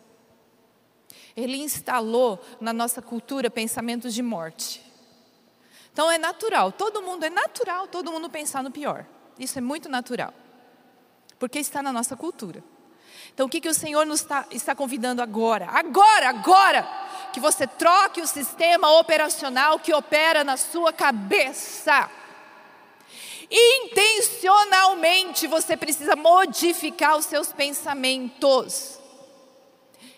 Ele 1.35 1.57
instalou 1.57 2.39
na 2.59 2.73
nossa 2.73 3.01
cultura 3.01 3.49
pensamentos 3.49 4.13
de 4.13 4.21
morte. 4.21 4.83
Então 5.93 6.09
é 6.09 6.17
natural, 6.17 6.71
todo 6.71 7.01
mundo 7.01 7.25
é 7.25 7.29
natural, 7.29 7.87
todo 7.87 8.11
mundo 8.11 8.29
pensar 8.29 8.63
no 8.63 8.71
pior. 8.71 9.05
Isso 9.37 9.57
é 9.57 9.61
muito 9.61 9.89
natural. 9.89 10.33
Porque 11.39 11.59
está 11.59 11.81
na 11.81 11.91
nossa 11.91 12.15
cultura. 12.15 12.63
Então, 13.33 13.45
o 13.47 13.49
que, 13.49 13.61
que 13.61 13.69
o 13.69 13.73
Senhor 13.73 14.05
nos 14.05 14.21
está, 14.21 14.45
está 14.51 14.75
convidando 14.75 15.21
agora? 15.21 15.67
Agora, 15.71 16.29
agora! 16.29 16.87
Que 17.33 17.39
você 17.39 17.65
troque 17.65 18.21
o 18.21 18.27
sistema 18.27 18.91
operacional 18.99 19.79
que 19.79 19.93
opera 19.93 20.43
na 20.43 20.57
sua 20.57 20.91
cabeça. 20.91 22.09
Intencionalmente 23.49 25.47
você 25.47 25.75
precisa 25.77 26.15
modificar 26.15 27.17
os 27.17 27.25
seus 27.25 27.51
pensamentos. 27.51 29.00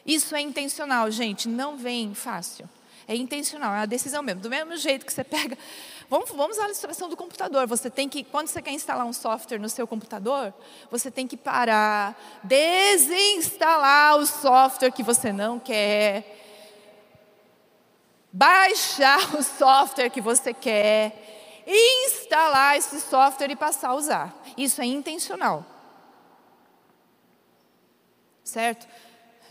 Isso 0.06 0.36
é 0.36 0.42
intencional, 0.42 1.10
gente, 1.10 1.48
não 1.48 1.78
vem 1.78 2.14
fácil. 2.14 2.70
É 3.08 3.16
intencional, 3.16 3.74
é 3.74 3.80
uma 3.80 3.88
decisão 3.88 4.24
mesmo. 4.24 4.42
Do 4.42 4.50
mesmo 4.50 4.76
jeito 4.78 5.06
que 5.06 5.12
você 5.12 5.24
pega 5.24 5.58
Vamos, 6.14 6.30
vamos 6.30 6.60
à 6.60 6.66
ilustração 6.66 7.10
do 7.10 7.18
computador. 7.18 7.66
Você 7.66 7.90
tem 7.90 8.08
que, 8.08 8.24
quando 8.24 8.48
você 8.48 8.62
quer 8.62 8.72
instalar 8.72 9.04
um 9.04 9.12
software 9.12 9.58
no 9.58 9.68
seu 9.68 9.88
computador, 9.88 10.54
você 10.92 11.10
tem 11.10 11.28
que 11.28 11.36
parar, 11.36 12.16
desinstalar 12.44 14.18
o 14.18 14.26
software 14.28 14.92
que 14.92 15.02
você 15.02 15.34
não 15.34 15.58
quer, 15.60 16.40
baixar 18.32 19.36
o 19.36 19.42
software 19.42 20.12
que 20.12 20.22
você 20.22 20.54
quer, 20.54 21.64
instalar 21.66 22.78
esse 22.78 23.02
software 23.02 23.50
e 23.50 23.56
passar 23.56 23.90
a 23.90 23.96
usar. 23.96 24.44
Isso 24.56 24.84
é 24.84 24.86
intencional. 24.86 25.66
Certo? 28.44 28.86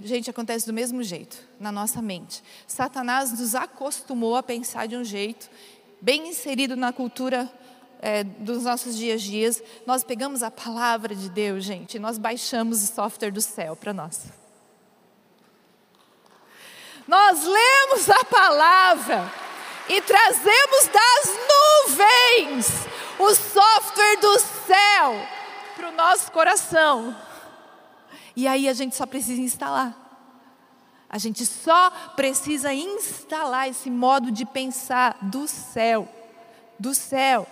Gente, 0.00 0.30
acontece 0.30 0.66
do 0.66 0.72
mesmo 0.72 1.02
jeito 1.02 1.38
na 1.60 1.70
nossa 1.70 2.00
mente. 2.00 2.42
Satanás 2.66 3.38
nos 3.38 3.54
acostumou 3.54 4.36
a 4.36 4.42
pensar 4.42 4.86
de 4.86 4.96
um 4.96 5.04
jeito 5.04 5.48
bem 6.00 6.28
inserido 6.28 6.74
na 6.76 6.92
cultura 6.92 7.50
é, 8.02 8.24
dos 8.24 8.64
nossos 8.64 8.96
dias 8.96 9.22
a 9.22 9.24
dias, 9.24 9.62
nós 9.86 10.02
pegamos 10.02 10.42
a 10.42 10.50
palavra 10.50 11.14
de 11.14 11.30
Deus, 11.30 11.62
gente, 11.62 11.94
e 11.94 12.00
nós 12.00 12.18
baixamos 12.18 12.82
o 12.82 12.92
software 12.92 13.30
do 13.30 13.40
céu 13.40 13.76
para 13.76 13.92
nós. 13.92 14.24
Nós 17.06 17.44
lemos 17.44 18.10
a 18.10 18.24
palavra 18.24 19.32
e 19.88 20.00
trazemos 20.00 20.88
das 20.92 21.36
nuvens 21.86 22.66
o 23.20 23.34
software 23.34 24.16
do 24.20 24.38
céu 24.40 25.28
para 25.76 25.88
o 25.88 25.92
nosso 25.92 26.32
coração. 26.32 27.16
E 28.34 28.46
aí 28.46 28.68
a 28.68 28.72
gente 28.72 28.96
só 28.96 29.06
precisa 29.06 29.40
instalar. 29.40 30.02
A 31.12 31.18
gente 31.18 31.44
só 31.44 31.90
precisa 32.16 32.72
instalar 32.72 33.68
esse 33.68 33.90
modo 33.90 34.30
de 34.30 34.46
pensar 34.46 35.18
do 35.20 35.46
céu, 35.46 36.08
do 36.78 36.94
céu. 36.94 37.46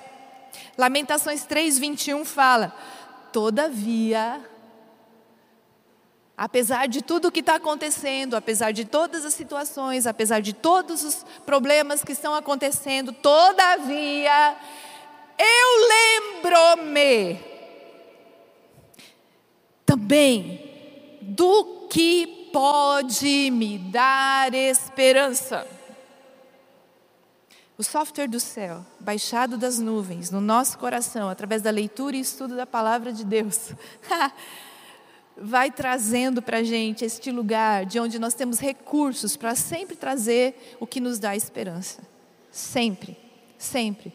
Lamentações 0.79 1.45
3:21 1.45 2.25
fala: 2.25 2.75
todavia, 3.31 4.41
apesar 6.35 6.89
de 6.89 7.03
tudo 7.03 7.29
o 7.29 7.31
que 7.31 7.41
está 7.41 7.57
acontecendo, 7.57 8.35
apesar 8.35 8.73
de 8.73 8.87
todas 8.87 9.27
as 9.27 9.35
situações, 9.35 10.07
apesar 10.07 10.41
de 10.41 10.55
todos 10.55 11.05
os 11.05 11.27
problemas 11.45 12.03
que 12.03 12.13
estão 12.13 12.35
acontecendo, 12.35 13.13
todavia, 13.13 14.57
eu 15.39 16.43
lembro-me 16.43 17.39
também 19.85 20.70
do 21.31 21.87
que 21.89 22.49
pode 22.53 23.51
me 23.51 23.79
dar 23.79 24.53
esperança. 24.53 25.67
O 27.79 27.83
software 27.83 28.29
do 28.29 28.41
céu, 28.41 28.85
baixado 28.99 29.57
das 29.57 29.79
nuvens, 29.79 30.31
no 30.31 30.41
nosso 30.41 30.77
coração, 30.77 31.29
através 31.29 31.63
da 31.63 31.71
leitura 31.71 32.17
e 32.17 32.21
estudo 32.21 32.57
da 32.57 32.67
palavra 32.67 33.13
de 33.13 33.25
Deus, 33.25 33.73
vai 35.37 35.71
trazendo 35.71 36.43
para 36.43 36.59
a 36.59 36.63
gente 36.63 37.05
este 37.05 37.31
lugar 37.31 37.87
de 37.87 37.99
onde 37.99 38.19
nós 38.19 38.35
temos 38.35 38.59
recursos 38.59 39.37
para 39.37 39.55
sempre 39.55 39.97
trazer 39.97 40.77
o 40.79 40.87
que 40.87 41.01
nos 41.01 41.19
dá 41.19 41.35
esperança. 41.35 42.03
Sempre, 42.51 43.17
sempre. 43.57 44.13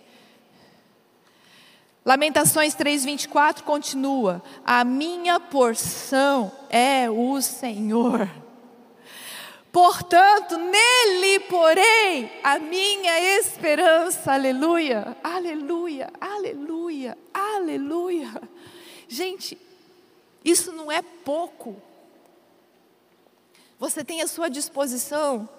Lamentações 2.05 2.75
3:24 2.75 3.63
continua: 3.63 4.43
A 4.63 4.83
minha 4.83 5.39
porção 5.39 6.51
é 6.69 7.09
o 7.09 7.41
Senhor. 7.41 8.29
Portanto, 9.71 10.55
nele 10.55 11.39
porei 11.49 12.31
a 12.43 12.59
minha 12.59 13.19
esperança. 13.39 14.33
Aleluia. 14.33 15.17
Aleluia. 15.23 16.13
Aleluia. 16.21 17.17
Aleluia. 17.33 18.41
Gente, 19.07 19.57
isso 20.45 20.71
não 20.71 20.91
é 20.91 21.01
pouco. 21.01 21.75
Você 23.79 24.03
tem 24.03 24.21
à 24.21 24.27
sua 24.27 24.47
disposição 24.47 25.49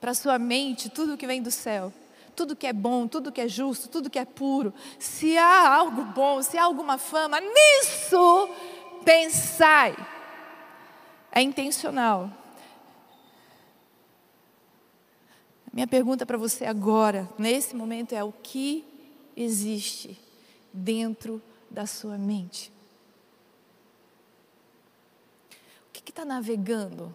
para 0.00 0.14
sua 0.14 0.38
mente 0.38 0.90
tudo 0.90 1.16
que 1.16 1.26
vem 1.26 1.40
do 1.40 1.50
céu 1.50 1.92
tudo 2.38 2.54
que 2.54 2.68
é 2.68 2.72
bom, 2.72 3.08
tudo 3.08 3.32
que 3.32 3.40
é 3.40 3.48
justo, 3.48 3.88
tudo 3.88 4.08
que 4.08 4.18
é 4.18 4.24
puro, 4.24 4.72
se 4.96 5.36
há 5.36 5.74
algo 5.74 6.04
bom, 6.04 6.40
se 6.40 6.56
há 6.56 6.62
alguma 6.62 6.96
fama, 6.96 7.40
nisso 7.40 8.48
pensai. 9.04 9.96
É 11.32 11.42
intencional. 11.42 12.30
Minha 15.72 15.88
pergunta 15.88 16.24
para 16.24 16.38
você 16.38 16.64
agora, 16.64 17.28
nesse 17.36 17.74
momento, 17.74 18.12
é: 18.12 18.22
o 18.22 18.30
que 18.30 18.84
existe 19.36 20.16
dentro 20.72 21.42
da 21.68 21.86
sua 21.86 22.16
mente? 22.16 22.72
O 25.88 25.92
que 25.92 26.08
está 26.08 26.24
navegando 26.24 27.12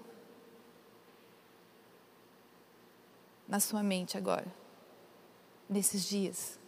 na 3.47 3.61
sua 3.61 3.81
mente 3.81 4.17
agora? 4.17 4.62
Nesses 5.73 6.05
dias. 6.05 6.59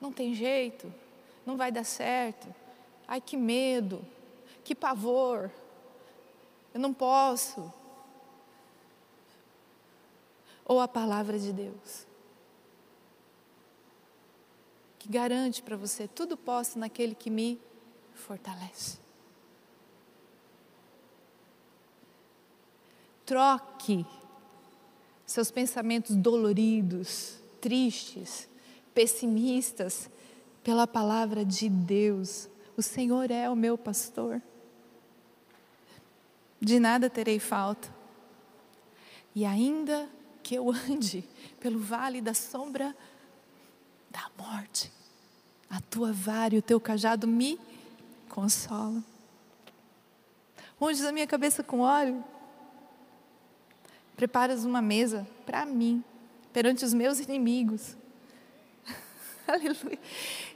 Não 0.00 0.12
tem 0.12 0.34
jeito, 0.34 0.92
não 1.44 1.56
vai 1.56 1.72
dar 1.72 1.84
certo. 1.84 2.46
Ai, 3.08 3.20
que 3.20 3.36
medo, 3.36 4.04
que 4.64 4.74
pavor. 4.74 5.50
Eu 6.72 6.78
não 6.78 6.94
posso. 6.94 7.72
Ou 10.64 10.80
a 10.80 10.88
palavra 10.88 11.38
de 11.38 11.52
Deus, 11.52 12.06
que 14.98 15.08
garante 15.08 15.62
para 15.62 15.76
você: 15.76 16.06
tudo 16.06 16.36
posso 16.36 16.78
naquele 16.78 17.14
que 17.14 17.30
me 17.30 17.60
fortalece. 18.14 19.05
Troque 23.26 24.06
seus 25.26 25.50
pensamentos 25.50 26.14
doloridos, 26.14 27.34
tristes, 27.60 28.48
pessimistas, 28.94 30.08
pela 30.62 30.86
palavra 30.86 31.44
de 31.44 31.68
Deus. 31.68 32.48
O 32.76 32.82
Senhor 32.82 33.30
é 33.30 33.50
o 33.50 33.56
meu 33.56 33.76
pastor. 33.76 34.40
De 36.60 36.78
nada 36.78 37.10
terei 37.10 37.40
falta. 37.40 37.92
E 39.34 39.44
ainda 39.44 40.08
que 40.42 40.54
eu 40.54 40.70
ande 40.70 41.24
pelo 41.58 41.80
vale 41.80 42.20
da 42.20 42.32
sombra 42.32 42.96
da 44.08 44.30
morte, 44.38 44.92
a 45.68 45.80
tua 45.80 46.12
vara 46.12 46.54
e 46.54 46.58
o 46.58 46.62
teu 46.62 46.80
cajado 46.80 47.26
me 47.26 47.58
consolam. 48.28 49.04
Unges 50.80 51.04
a 51.04 51.10
minha 51.10 51.26
cabeça 51.26 51.64
com 51.64 51.80
óleo 51.80 52.24
preparas 54.16 54.64
uma 54.64 54.80
mesa 54.80 55.26
para 55.44 55.66
mim, 55.66 56.02
perante 56.52 56.84
os 56.84 56.94
meus 56.94 57.20
inimigos. 57.20 57.96
Aleluia. 59.46 59.98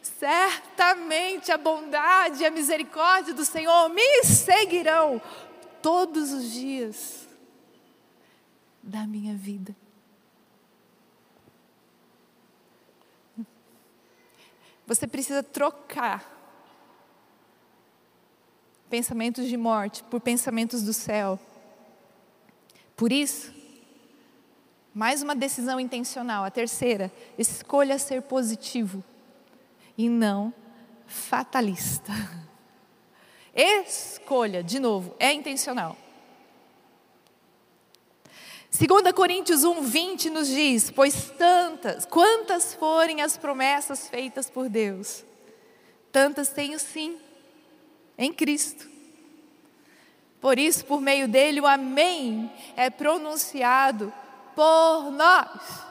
Certamente 0.03 1.53
a 1.53 1.59
bondade 1.59 2.43
e 2.43 2.47
a 2.47 2.51
misericórdia 2.51 3.35
do 3.35 3.45
Senhor 3.45 3.89
me 3.91 4.25
seguirão 4.25 5.21
todos 5.83 6.33
os 6.33 6.51
dias 6.51 7.29
da 8.83 9.07
minha 9.07 9.35
vida. 9.35 9.77
Você 14.87 15.07
precisa 15.07 15.43
trocar 15.43 16.39
pensamentos 18.89 19.47
de 19.47 19.57
morte 19.57 20.03
por 20.03 20.21
pensamentos 20.21 20.83
do 20.83 20.93
céu. 20.93 21.39
Por 23.01 23.13
isso, 23.13 23.51
mais 24.93 25.23
uma 25.23 25.35
decisão 25.35 25.81
intencional. 25.81 26.45
A 26.45 26.51
terceira, 26.51 27.11
escolha 27.39 27.99
ser 27.99 28.21
positivo 28.21 29.03
e 29.97 30.07
não 30.07 30.53
fatalista. 31.07 32.13
Escolha, 33.57 34.63
de 34.63 34.79
novo, 34.79 35.17
é 35.19 35.33
intencional. 35.33 35.97
2 38.71 39.13
Coríntios 39.13 39.65
1, 39.65 39.81
20 39.81 40.29
nos 40.29 40.49
diz: 40.49 40.91
Pois 40.91 41.31
tantas, 41.39 42.05
quantas 42.05 42.75
forem 42.75 43.23
as 43.23 43.35
promessas 43.35 44.11
feitas 44.11 44.51
por 44.51 44.69
Deus, 44.69 45.25
tantas 46.13 46.51
tenho 46.51 46.79
sim, 46.79 47.19
em 48.19 48.31
Cristo. 48.31 48.90
Por 50.41 50.59
isso, 50.59 50.85
por 50.87 51.01
meio 51.01 51.29
dele, 51.29 51.61
o 51.61 51.67
Amém 51.67 52.51
é 52.77 52.89
pronunciado 52.89 54.13
por 54.55 55.11
nós. 55.11 55.91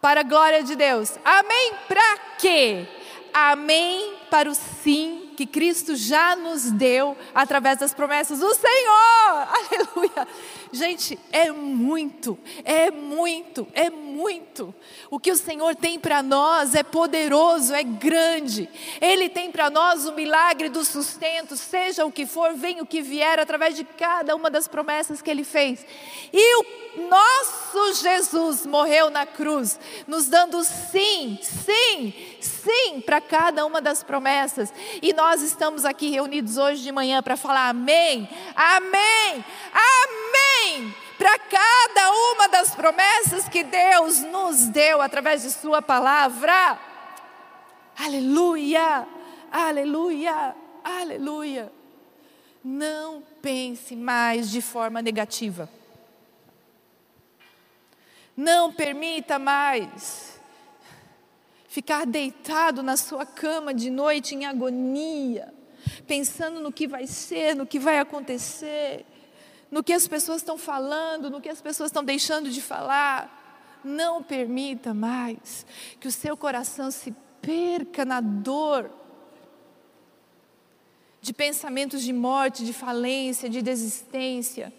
Para 0.00 0.20
a 0.20 0.24
glória 0.24 0.62
de 0.62 0.74
Deus. 0.74 1.16
Amém 1.24 1.74
para 1.86 2.18
quê? 2.38 2.86
Amém 3.32 4.14
para 4.30 4.50
o 4.50 4.54
sim 4.54 5.32
que 5.36 5.46
Cristo 5.46 5.96
já 5.96 6.36
nos 6.36 6.70
deu 6.70 7.16
através 7.34 7.78
das 7.78 7.94
promessas 7.94 8.38
do 8.38 8.54
Senhor. 8.54 9.48
Aleluia. 9.96 10.28
Gente, 10.72 11.18
é 11.30 11.52
muito, 11.52 12.38
é 12.64 12.90
muito, 12.90 13.68
é 13.74 13.90
muito. 13.90 14.74
O 15.10 15.20
que 15.20 15.30
o 15.30 15.36
Senhor 15.36 15.76
tem 15.76 15.98
para 16.00 16.22
nós 16.22 16.74
é 16.74 16.82
poderoso, 16.82 17.74
é 17.74 17.82
grande. 17.82 18.66
Ele 18.98 19.28
tem 19.28 19.52
para 19.52 19.68
nós 19.68 20.06
o 20.06 20.14
milagre 20.14 20.70
do 20.70 20.82
sustento, 20.82 21.56
seja 21.58 22.06
o 22.06 22.10
que 22.10 22.24
for, 22.24 22.54
venha 22.54 22.82
o 22.82 22.86
que 22.86 23.02
vier, 23.02 23.38
através 23.38 23.76
de 23.76 23.84
cada 23.84 24.34
uma 24.34 24.50
das 24.50 24.66
promessas 24.66 25.20
que 25.20 25.30
Ele 25.30 25.44
fez. 25.44 25.84
E 26.32 26.56
o 26.60 26.81
nosso 26.96 27.94
Jesus 27.94 28.66
morreu 28.66 29.08
na 29.08 29.24
cruz, 29.24 29.78
nos 30.06 30.28
dando 30.28 30.62
sim, 30.62 31.38
sim, 31.42 32.14
sim 32.40 33.00
para 33.00 33.20
cada 33.20 33.64
uma 33.64 33.80
das 33.80 34.02
promessas. 34.02 34.72
E 35.00 35.12
nós 35.12 35.42
estamos 35.42 35.84
aqui 35.84 36.10
reunidos 36.10 36.58
hoje 36.58 36.82
de 36.82 36.92
manhã 36.92 37.22
para 37.22 37.36
falar 37.36 37.68
amém, 37.68 38.28
amém, 38.54 39.44
amém 39.74 40.94
para 41.22 41.38
cada 41.38 42.10
uma 42.10 42.48
das 42.48 42.74
promessas 42.74 43.48
que 43.48 43.62
Deus 43.62 44.20
nos 44.22 44.66
deu 44.66 45.00
através 45.00 45.42
de 45.42 45.52
Sua 45.52 45.80
palavra. 45.80 46.78
Aleluia, 47.96 49.06
aleluia, 49.52 50.56
aleluia. 50.82 51.72
Não 52.64 53.22
pense 53.40 53.94
mais 53.94 54.50
de 54.50 54.60
forma 54.60 55.00
negativa. 55.00 55.68
Não 58.36 58.72
permita 58.72 59.38
mais 59.38 60.40
ficar 61.68 62.04
deitado 62.04 62.82
na 62.82 62.96
sua 62.96 63.24
cama 63.24 63.72
de 63.72 63.90
noite 63.90 64.34
em 64.34 64.44
agonia, 64.44 65.52
pensando 66.06 66.60
no 66.60 66.70
que 66.70 66.86
vai 66.86 67.06
ser, 67.06 67.54
no 67.56 67.66
que 67.66 67.78
vai 67.78 67.98
acontecer. 67.98 69.06
no 69.70 69.82
que 69.82 69.94
as 69.94 70.06
pessoas 70.06 70.42
estão 70.42 70.58
falando, 70.58 71.30
no 71.30 71.40
que 71.40 71.48
as 71.48 71.62
pessoas 71.62 71.88
estão 71.88 72.04
deixando 72.04 72.50
de 72.50 72.60
falar. 72.60 73.80
Não 73.82 74.22
permita 74.22 74.92
mais 74.92 75.64
que 75.98 76.06
o 76.06 76.12
seu 76.12 76.36
coração 76.36 76.90
se 76.90 77.10
perca 77.40 78.04
na 78.04 78.20
dor 78.20 78.90
de 81.22 81.32
pensamentos 81.32 82.02
de 82.02 82.12
morte, 82.12 82.66
de 82.66 82.72
falência, 82.74 83.48
de 83.48 83.62
desistência. 83.62 84.72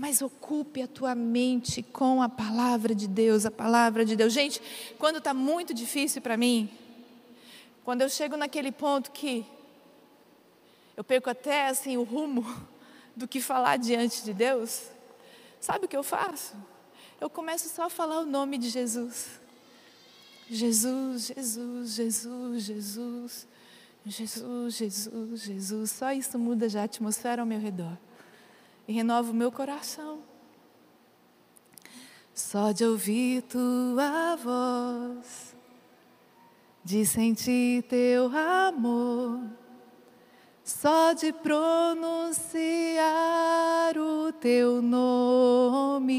Mas 0.00 0.22
ocupe 0.22 0.80
a 0.80 0.88
tua 0.88 1.14
mente 1.14 1.82
com 1.82 2.22
a 2.22 2.28
palavra 2.28 2.94
de 2.94 3.06
Deus, 3.06 3.44
a 3.44 3.50
palavra 3.50 4.02
de 4.02 4.16
Deus. 4.16 4.32
Gente, 4.32 4.58
quando 4.98 5.18
está 5.18 5.34
muito 5.34 5.74
difícil 5.74 6.22
para 6.22 6.38
mim, 6.38 6.70
quando 7.84 8.00
eu 8.00 8.08
chego 8.08 8.34
naquele 8.34 8.72
ponto 8.72 9.10
que 9.10 9.44
eu 10.96 11.04
perco 11.04 11.28
até 11.28 11.68
assim 11.68 11.98
o 11.98 12.02
rumo 12.02 12.46
do 13.14 13.28
que 13.28 13.42
falar 13.42 13.76
diante 13.76 14.24
de 14.24 14.32
Deus, 14.32 14.84
sabe 15.60 15.84
o 15.84 15.88
que 15.88 15.98
eu 15.98 16.02
faço? 16.02 16.54
Eu 17.20 17.28
começo 17.28 17.68
só 17.68 17.82
a 17.82 17.90
falar 17.90 18.20
o 18.20 18.24
nome 18.24 18.56
de 18.56 18.70
Jesus. 18.70 19.38
Jesus, 20.48 21.26
Jesus, 21.26 21.90
Jesus, 21.90 22.62
Jesus. 22.64 23.48
Jesus, 24.06 24.74
Jesus, 24.76 25.42
Jesus. 25.42 25.90
Só 25.90 26.10
isso 26.10 26.38
muda 26.38 26.70
já 26.70 26.80
a 26.80 26.84
atmosfera 26.84 27.42
ao 27.42 27.46
meu 27.46 27.60
redor. 27.60 27.98
E 28.90 28.92
renova 28.92 29.30
o 29.30 29.34
meu 29.34 29.52
coração. 29.52 30.18
Só 32.34 32.72
de 32.72 32.84
ouvir 32.84 33.42
tua 33.42 34.34
voz, 34.34 35.54
de 36.84 37.06
sentir 37.06 37.84
teu 37.84 38.28
amor, 38.36 39.44
só 40.64 41.12
de 41.12 41.32
pronunciar 41.32 42.50
o 43.96 44.32
teu 44.32 44.82
nome, 44.82 46.18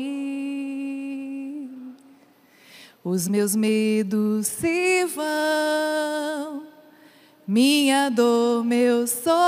os 3.04 3.28
meus 3.28 3.54
medos 3.54 4.48
se 4.48 5.04
vão 5.08 6.66
minha 7.46 8.08
dor, 8.08 8.64
meu 8.64 9.06
sofrer, 9.06 9.42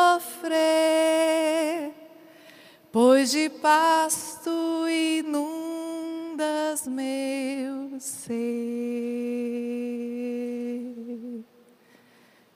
pois 2.93 3.32
de 3.32 3.49
pasto 3.49 4.88
inundas 4.88 6.88
meu 6.88 7.99
ser. 7.99 8.32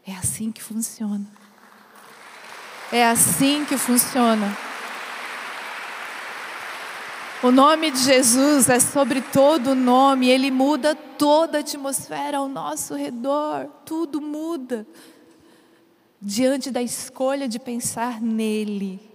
É 0.06 0.14
assim 0.14 0.52
que 0.52 0.62
funciona. 0.62 1.26
É 2.92 3.04
assim 3.04 3.66
que 3.66 3.76
funciona. 3.78 4.56
O 7.42 7.50
nome 7.50 7.90
de 7.90 7.98
Jesus 7.98 8.70
é 8.70 8.80
sobre 8.80 9.22
todo 9.22 9.72
o 9.72 9.76
nome, 9.76 10.30
ele 10.30 10.52
muda 10.52 10.94
toda 10.94 11.58
a 11.58 11.62
atmosfera 11.62 12.38
ao 12.38 12.48
nosso 12.48 12.94
redor, 12.94 13.66
tudo 13.84 14.22
muda 14.22 14.86
diante 16.22 16.70
da 16.70 16.82
escolha 16.82 17.48
de 17.48 17.58
pensar 17.58 18.22
nele, 18.22 19.07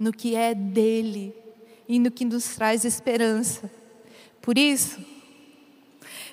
no 0.00 0.10
que 0.12 0.34
é 0.34 0.54
dele 0.54 1.36
e 1.86 1.98
no 1.98 2.10
que 2.10 2.24
nos 2.24 2.56
traz 2.56 2.86
esperança. 2.86 3.70
Por 4.40 4.56
isso, 4.56 4.98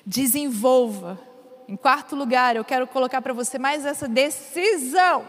desenvolva. 0.06 1.20
Em 1.68 1.76
quarto 1.76 2.16
lugar, 2.16 2.56
eu 2.56 2.64
quero 2.64 2.86
colocar 2.86 3.20
para 3.20 3.34
você 3.34 3.58
mais 3.58 3.84
essa 3.84 4.08
decisão. 4.08 5.28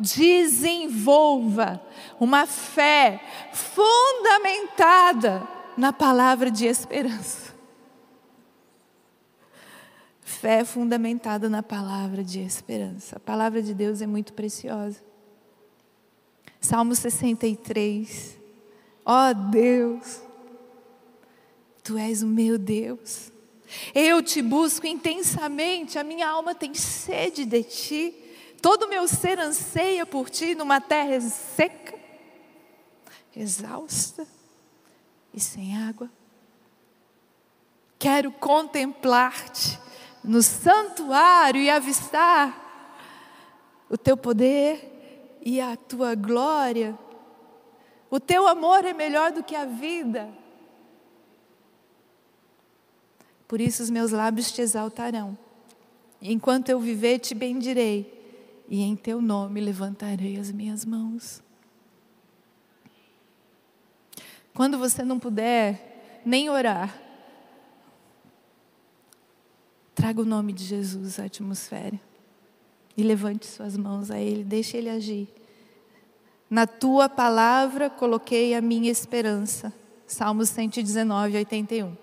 Desenvolva 0.00 1.82
uma 2.18 2.46
fé 2.46 3.20
fundamentada 3.52 5.46
na 5.76 5.92
palavra 5.92 6.50
de 6.50 6.64
esperança. 6.64 7.54
Fé 10.22 10.64
fundamentada 10.64 11.50
na 11.50 11.62
palavra 11.62 12.24
de 12.24 12.40
esperança. 12.40 13.16
A 13.16 13.20
palavra 13.20 13.60
de 13.60 13.74
Deus 13.74 14.00
é 14.00 14.06
muito 14.06 14.32
preciosa. 14.32 15.04
Salmo 16.66 16.96
63. 16.96 18.36
Ó 19.04 19.30
oh 19.30 19.34
Deus, 19.34 20.20
Tu 21.84 21.96
és 21.96 22.24
o 22.24 22.26
meu 22.26 22.58
Deus. 22.58 23.30
Eu 23.94 24.20
te 24.20 24.42
busco 24.42 24.84
intensamente, 24.84 26.00
a 26.00 26.02
minha 26.02 26.28
alma 26.28 26.52
tem 26.52 26.74
sede 26.74 27.44
de 27.44 27.62
ti. 27.62 28.14
Todo 28.60 28.86
o 28.86 28.88
meu 28.88 29.06
ser 29.06 29.38
anseia 29.38 30.04
por 30.04 30.28
ti 30.28 30.56
numa 30.56 30.80
terra 30.80 31.20
seca, 31.20 31.94
exausta 33.36 34.26
e 35.32 35.38
sem 35.38 35.76
água. 35.76 36.10
Quero 37.96 38.32
contemplar-te 38.32 39.78
no 40.24 40.42
santuário 40.42 41.60
e 41.60 41.70
avistar 41.70 42.64
o 43.88 43.96
teu 43.96 44.16
poder 44.16 44.95
e 45.46 45.60
a 45.60 45.76
tua 45.76 46.16
glória. 46.16 46.98
O 48.10 48.18
teu 48.18 48.48
amor 48.48 48.84
é 48.84 48.92
melhor 48.92 49.30
do 49.30 49.44
que 49.44 49.54
a 49.54 49.64
vida. 49.64 50.28
Por 53.46 53.60
isso 53.60 53.80
os 53.84 53.88
meus 53.88 54.10
lábios 54.10 54.50
te 54.50 54.60
exaltarão. 54.60 55.38
Enquanto 56.20 56.68
eu 56.68 56.80
viver, 56.80 57.20
te 57.20 57.32
bendirei, 57.32 58.12
e 58.68 58.82
em 58.82 58.96
teu 58.96 59.22
nome 59.22 59.60
levantarei 59.60 60.36
as 60.36 60.50
minhas 60.50 60.84
mãos. 60.84 61.40
Quando 64.52 64.76
você 64.76 65.04
não 65.04 65.20
puder 65.20 66.22
nem 66.24 66.50
orar, 66.50 67.06
Traga 69.96 70.20
o 70.20 70.26
nome 70.26 70.52
de 70.52 70.62
Jesus 70.62 71.18
à 71.18 71.24
atmosfera. 71.24 71.98
E 72.96 73.02
levante 73.02 73.46
suas 73.46 73.76
mãos 73.76 74.10
a 74.10 74.18
Ele, 74.18 74.42
deixe 74.42 74.76
Ele 74.76 74.88
agir. 74.88 75.28
Na 76.48 76.66
tua 76.66 77.08
palavra 77.08 77.90
coloquei 77.90 78.54
a 78.54 78.60
minha 78.60 78.90
esperança. 78.90 79.72
Salmos 80.06 80.48
119, 80.50 81.36
81. 81.36 81.96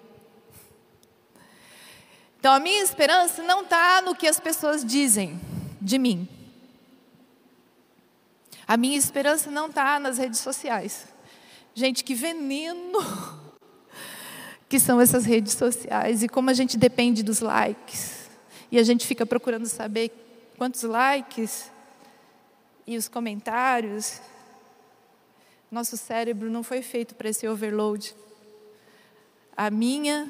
Então 2.38 2.54
a 2.54 2.60
minha 2.60 2.84
esperança 2.84 3.42
não 3.42 3.62
está 3.62 4.02
no 4.02 4.14
que 4.14 4.28
as 4.28 4.40
pessoas 4.40 4.84
dizem 4.84 5.40
de 5.80 5.98
mim. 5.98 6.28
A 8.68 8.76
minha 8.76 8.98
esperança 8.98 9.50
não 9.50 9.68
está 9.68 10.00
nas 10.00 10.18
redes 10.18 10.42
sociais. 10.42 11.08
Gente, 11.74 12.04
que 12.04 12.14
veneno 12.14 13.00
que 14.68 14.80
são 14.80 15.00
essas 15.00 15.26
redes 15.26 15.54
sociais 15.54 16.22
e 16.22 16.28
como 16.28 16.50
a 16.50 16.54
gente 16.54 16.78
depende 16.78 17.24
dos 17.24 17.40
likes. 17.40 18.30
E 18.70 18.78
a 18.78 18.84
gente 18.84 19.08
fica 19.08 19.26
procurando 19.26 19.66
saber 19.66 20.10
quantos 20.58 20.84
likes 20.84 21.72
e 22.86 22.98
os 22.98 23.08
comentários. 23.08 24.22
Nosso 25.72 25.98
cérebro 25.98 26.50
não 26.50 26.64
foi 26.64 26.82
feito 26.82 27.16
para 27.16 27.30
esse 27.30 27.48
overload. 27.48 28.16
A 29.56 29.70
minha 29.70 30.30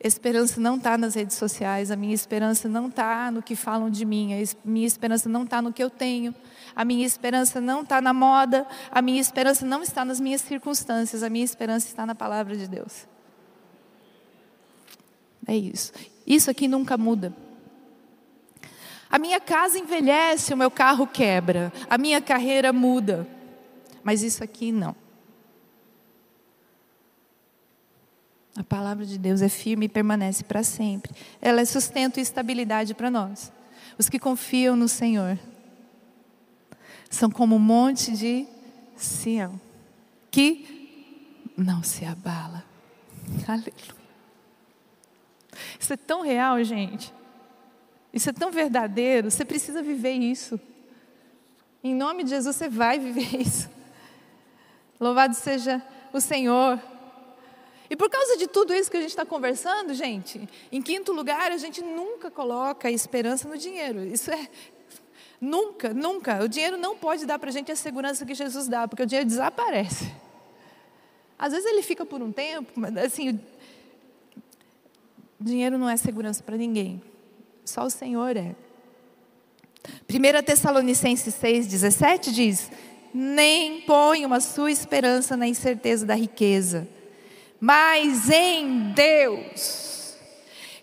esperança 0.00 0.60
não 0.60 0.76
está 0.76 0.96
nas 0.96 1.14
redes 1.14 1.36
sociais, 1.36 1.90
a 1.90 1.96
minha 1.96 2.14
esperança 2.14 2.68
não 2.68 2.88
está 2.88 3.30
no 3.30 3.42
que 3.42 3.56
falam 3.56 3.90
de 3.90 4.04
mim, 4.04 4.34
a 4.34 4.44
minha 4.64 4.86
esperança 4.86 5.28
não 5.28 5.44
está 5.44 5.62
no 5.62 5.72
que 5.72 5.82
eu 5.82 5.90
tenho, 5.90 6.34
a 6.74 6.84
minha 6.84 7.06
esperança 7.06 7.60
não 7.60 7.82
está 7.82 8.00
na 8.00 8.12
moda, 8.12 8.66
a 8.90 9.00
minha 9.00 9.20
esperança 9.20 9.64
não 9.64 9.82
está 9.82 10.04
nas 10.04 10.20
minhas 10.20 10.42
circunstâncias, 10.42 11.22
a 11.22 11.30
minha 11.30 11.44
esperança 11.44 11.86
está 11.86 12.04
na 12.04 12.14
palavra 12.14 12.56
de 12.56 12.68
Deus. 12.68 13.06
É 15.46 15.56
isso. 15.56 15.92
Isso 16.26 16.50
aqui 16.50 16.66
nunca 16.66 16.96
muda. 16.98 17.32
A 19.10 19.18
minha 19.18 19.40
casa 19.40 19.78
envelhece, 19.78 20.52
o 20.52 20.56
meu 20.56 20.70
carro 20.70 21.06
quebra, 21.06 21.72
a 21.88 21.96
minha 21.96 22.20
carreira 22.20 22.72
muda. 22.72 23.26
Mas 24.02 24.22
isso 24.22 24.42
aqui 24.42 24.72
não. 24.72 24.94
A 28.56 28.64
palavra 28.64 29.04
de 29.04 29.18
Deus 29.18 29.42
é 29.42 29.48
firme 29.48 29.86
e 29.86 29.88
permanece 29.88 30.42
para 30.42 30.62
sempre. 30.62 31.12
Ela 31.42 31.60
é 31.60 31.64
sustento 31.64 32.18
e 32.18 32.22
estabilidade 32.22 32.94
para 32.94 33.10
nós. 33.10 33.52
Os 33.98 34.08
que 34.08 34.18
confiam 34.18 34.74
no 34.74 34.88
Senhor 34.88 35.38
são 37.10 37.30
como 37.30 37.56
um 37.56 37.60
monte 37.60 38.12
de 38.12 38.46
Sião, 38.96 39.60
que 40.30 41.50
não 41.56 41.82
se 41.82 42.04
abala. 42.04 42.64
Aleluia. 43.46 43.96
Isso 45.78 45.92
é 45.92 45.96
tão 45.96 46.22
real, 46.22 46.62
gente. 46.64 47.12
Isso 48.16 48.30
é 48.30 48.32
tão 48.32 48.50
verdadeiro. 48.50 49.30
Você 49.30 49.44
precisa 49.44 49.82
viver 49.82 50.14
isso. 50.14 50.58
Em 51.84 51.94
nome 51.94 52.24
de 52.24 52.30
Jesus, 52.30 52.56
você 52.56 52.66
vai 52.66 52.98
viver 52.98 53.36
isso. 53.38 53.68
Louvado 54.98 55.34
seja 55.34 55.82
o 56.14 56.18
Senhor. 56.18 56.80
E 57.90 57.94
por 57.94 58.08
causa 58.08 58.38
de 58.38 58.46
tudo 58.46 58.72
isso 58.72 58.90
que 58.90 58.96
a 58.96 59.02
gente 59.02 59.10
está 59.10 59.26
conversando, 59.26 59.92
gente, 59.92 60.48
em 60.72 60.80
quinto 60.80 61.12
lugar, 61.12 61.52
a 61.52 61.58
gente 61.58 61.82
nunca 61.82 62.30
coloca 62.30 62.90
esperança 62.90 63.46
no 63.46 63.58
dinheiro. 63.58 64.02
Isso 64.02 64.30
é. 64.30 64.48
Nunca, 65.38 65.92
nunca. 65.92 66.42
O 66.42 66.48
dinheiro 66.48 66.78
não 66.78 66.96
pode 66.96 67.26
dar 67.26 67.38
para 67.38 67.50
a 67.50 67.52
gente 67.52 67.70
a 67.70 67.76
segurança 67.76 68.24
que 68.24 68.34
Jesus 68.34 68.66
dá, 68.66 68.88
porque 68.88 69.02
o 69.02 69.06
dinheiro 69.06 69.28
desaparece. 69.28 70.10
Às 71.38 71.52
vezes 71.52 71.70
ele 71.70 71.82
fica 71.82 72.06
por 72.06 72.22
um 72.22 72.32
tempo, 72.32 72.72
mas 72.76 72.96
assim, 72.96 73.38
dinheiro 75.38 75.76
não 75.76 75.86
é 75.86 75.98
segurança 75.98 76.42
para 76.42 76.56
ninguém. 76.56 77.02
Só 77.76 77.84
o 77.84 77.90
Senhor 77.90 78.38
é. 78.38 78.56
1 80.08 80.42
Tessalonicenses 80.46 81.34
6,17 81.34 82.32
diz: 82.32 82.70
Nem 83.12 83.82
ponham 83.82 84.32
a 84.32 84.40
sua 84.40 84.72
esperança 84.72 85.36
na 85.36 85.46
incerteza 85.46 86.06
da 86.06 86.14
riqueza, 86.14 86.88
mas 87.60 88.30
em 88.30 88.94
Deus, 88.94 90.16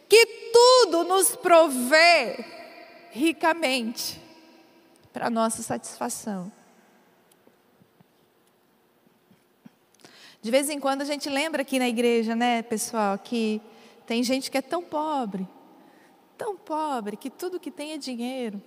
que 0.07 0.23
tudo 0.53 1.03
nos 1.05 1.35
provê 1.35 2.45
ricamente 3.09 4.21
para 5.11 5.31
nossa 5.31 5.63
satisfação. 5.63 6.51
De 10.43 10.51
vez 10.51 10.69
em 10.69 10.79
quando 10.79 11.01
a 11.01 11.05
gente 11.05 11.27
lembra 11.27 11.63
aqui 11.63 11.79
na 11.79 11.89
igreja, 11.89 12.35
né, 12.35 12.61
pessoal, 12.61 13.17
que 13.17 13.59
tem 14.05 14.21
gente 14.21 14.51
que 14.51 14.59
é 14.59 14.61
tão 14.61 14.83
pobre, 14.83 15.47
tão 16.37 16.57
pobre, 16.57 17.17
que 17.17 17.29
tudo 17.29 17.59
que 17.59 17.71
tem 17.71 17.93
é 17.93 17.97
dinheiro. 17.97 18.61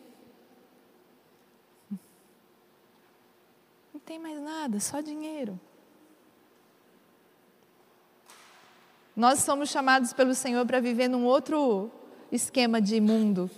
Não 3.93 4.01
tem 4.01 4.19
mais 4.19 4.41
nada, 4.41 4.79
só 4.81 5.01
dinheiro. 5.01 5.59
Nós 9.17 9.41
somos 9.41 9.71
chamados 9.71 10.13
pelo 10.13 10.35
Senhor 10.35 10.67
para 10.67 10.79
viver 10.79 11.09
num 11.09 11.25
outro 11.25 11.91
esquema 12.31 12.83
de 12.83 13.01
mundo, 13.01 13.51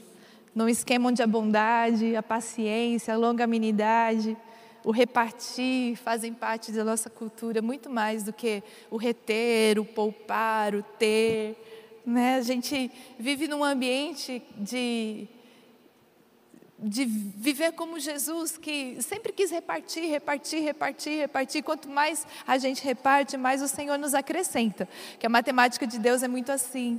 num 0.55 0.69
esquema 0.69 1.09
onde 1.09 1.23
a 1.23 1.27
bondade, 1.27 2.15
a 2.15 2.23
paciência, 2.23 3.15
a 3.15 3.17
longanimidade, 3.17 4.37
o 4.85 4.93
repartir 4.93 5.97
fazem 5.97 6.33
parte 6.33 6.71
da 6.71 6.85
nossa 6.85 7.11
cultura 7.11 7.61
muito 7.61 7.91
mais 7.91 8.23
do 8.23 8.33
que 8.33 8.63
o 8.91 8.97
reter, 8.97 9.79
o 9.79 9.85
poupar, 9.85 10.75
o 10.75 10.83
ter. 10.83 11.57
Né? 12.09 12.37
A 12.37 12.41
gente 12.41 12.91
vive 13.19 13.47
num 13.47 13.63
ambiente 13.63 14.43
de, 14.57 15.29
de 16.79 17.05
viver 17.05 17.73
como 17.73 18.01
Jesus, 18.01 18.57
que 18.57 18.97
sempre 19.03 19.31
quis 19.31 19.51
repartir, 19.51 20.09
repartir, 20.09 20.63
repartir, 20.63 21.19
repartir. 21.19 21.63
Quanto 21.63 21.87
mais 21.87 22.27
a 22.47 22.57
gente 22.57 22.83
reparte, 22.83 23.37
mais 23.37 23.61
o 23.61 23.69
Senhor 23.69 23.99
nos 23.99 24.15
acrescenta. 24.15 24.89
Que 25.19 25.27
a 25.27 25.29
matemática 25.29 25.87
de 25.87 25.99
Deus 25.99 26.23
é 26.23 26.29
muito 26.29 26.51
assim. 26.51 26.99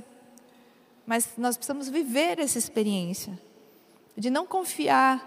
Mas 1.04 1.30
nós 1.36 1.56
precisamos 1.56 1.88
viver 1.88 2.38
essa 2.38 2.56
experiência 2.56 3.36
de 4.16 4.30
não 4.30 4.46
confiar 4.46 5.26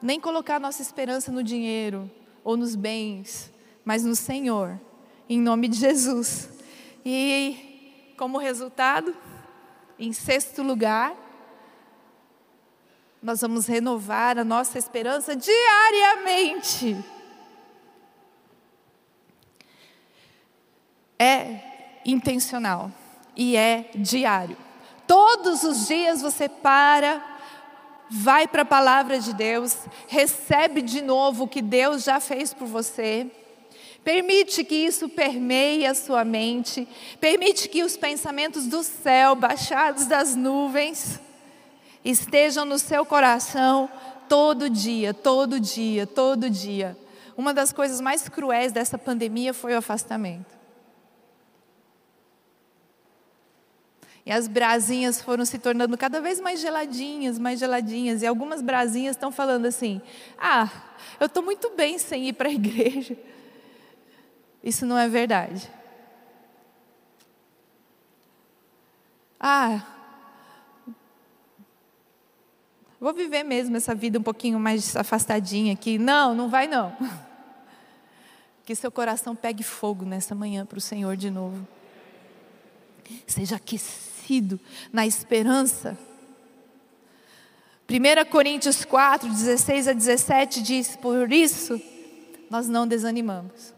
nem 0.00 0.18
colocar 0.18 0.58
nossa 0.58 0.80
esperança 0.80 1.30
no 1.30 1.42
dinheiro 1.42 2.10
ou 2.42 2.56
nos 2.56 2.74
bens, 2.74 3.52
mas 3.84 4.02
no 4.02 4.16
Senhor, 4.16 4.80
em 5.28 5.38
nome 5.38 5.68
de 5.68 5.76
Jesus. 5.78 6.48
E 7.04 7.73
como 8.14 8.38
resultado, 8.38 9.14
em 9.98 10.12
sexto 10.12 10.62
lugar, 10.62 11.14
nós 13.22 13.40
vamos 13.40 13.66
renovar 13.66 14.38
a 14.38 14.44
nossa 14.44 14.78
esperança 14.78 15.34
diariamente. 15.34 16.96
É 21.18 22.00
intencional 22.04 22.90
e 23.34 23.56
é 23.56 23.90
diário. 23.94 24.56
Todos 25.06 25.62
os 25.62 25.86
dias 25.86 26.20
você 26.20 26.48
para 26.48 27.34
vai 28.10 28.46
para 28.46 28.62
a 28.62 28.66
palavra 28.66 29.18
de 29.18 29.32
Deus, 29.32 29.76
recebe 30.06 30.82
de 30.82 31.00
novo 31.00 31.44
o 31.44 31.48
que 31.48 31.62
Deus 31.62 32.04
já 32.04 32.20
fez 32.20 32.52
por 32.52 32.66
você. 32.66 33.30
Permite 34.04 34.62
que 34.62 34.74
isso 34.74 35.08
permeie 35.08 35.86
a 35.86 35.94
sua 35.94 36.26
mente, 36.26 36.86
permite 37.18 37.70
que 37.70 37.82
os 37.82 37.96
pensamentos 37.96 38.66
do 38.66 38.82
céu, 38.82 39.34
baixados 39.34 40.04
das 40.04 40.36
nuvens, 40.36 41.18
estejam 42.04 42.66
no 42.66 42.78
seu 42.78 43.06
coração 43.06 43.88
todo 44.28 44.68
dia, 44.68 45.14
todo 45.14 45.58
dia, 45.58 46.06
todo 46.06 46.50
dia. 46.50 46.94
Uma 47.34 47.54
das 47.54 47.72
coisas 47.72 47.98
mais 47.98 48.28
cruéis 48.28 48.72
dessa 48.72 48.98
pandemia 48.98 49.54
foi 49.54 49.72
o 49.72 49.78
afastamento. 49.78 50.54
E 54.26 54.32
as 54.32 54.46
brasinhas 54.46 55.20
foram 55.20 55.46
se 55.46 55.58
tornando 55.58 55.96
cada 55.96 56.20
vez 56.20 56.40
mais 56.40 56.60
geladinhas, 56.60 57.38
mais 57.38 57.58
geladinhas. 57.58 58.20
E 58.20 58.26
algumas 58.26 58.60
brasinhas 58.60 59.16
estão 59.16 59.32
falando 59.32 59.66
assim: 59.66 60.00
ah, 60.38 60.70
eu 61.18 61.26
estou 61.26 61.42
muito 61.42 61.70
bem 61.70 61.98
sem 61.98 62.28
ir 62.28 62.32
para 62.34 62.48
a 62.48 62.52
igreja. 62.52 63.16
Isso 64.64 64.86
não 64.86 64.96
é 64.96 65.06
verdade. 65.06 65.70
Ah, 69.38 69.84
vou 72.98 73.12
viver 73.12 73.42
mesmo 73.42 73.76
essa 73.76 73.94
vida 73.94 74.18
um 74.18 74.22
pouquinho 74.22 74.58
mais 74.58 74.96
afastadinha 74.96 75.74
aqui. 75.74 75.98
Não, 75.98 76.34
não 76.34 76.48
vai 76.48 76.66
não. 76.66 76.96
Que 78.64 78.74
seu 78.74 78.90
coração 78.90 79.36
pegue 79.36 79.62
fogo 79.62 80.06
nessa 80.06 80.34
manhã 80.34 80.64
para 80.64 80.78
o 80.78 80.80
Senhor 80.80 81.18
de 81.18 81.28
novo. 81.28 81.68
Seja 83.26 83.56
aquecido 83.56 84.58
na 84.90 85.06
esperança. 85.06 85.98
1 87.86 88.30
Coríntios 88.30 88.82
4, 88.82 89.28
16 89.28 89.88
a 89.88 89.92
17 89.92 90.62
diz: 90.62 90.96
Por 90.96 91.30
isso 91.30 91.78
nós 92.48 92.66
não 92.66 92.88
desanimamos. 92.88 93.73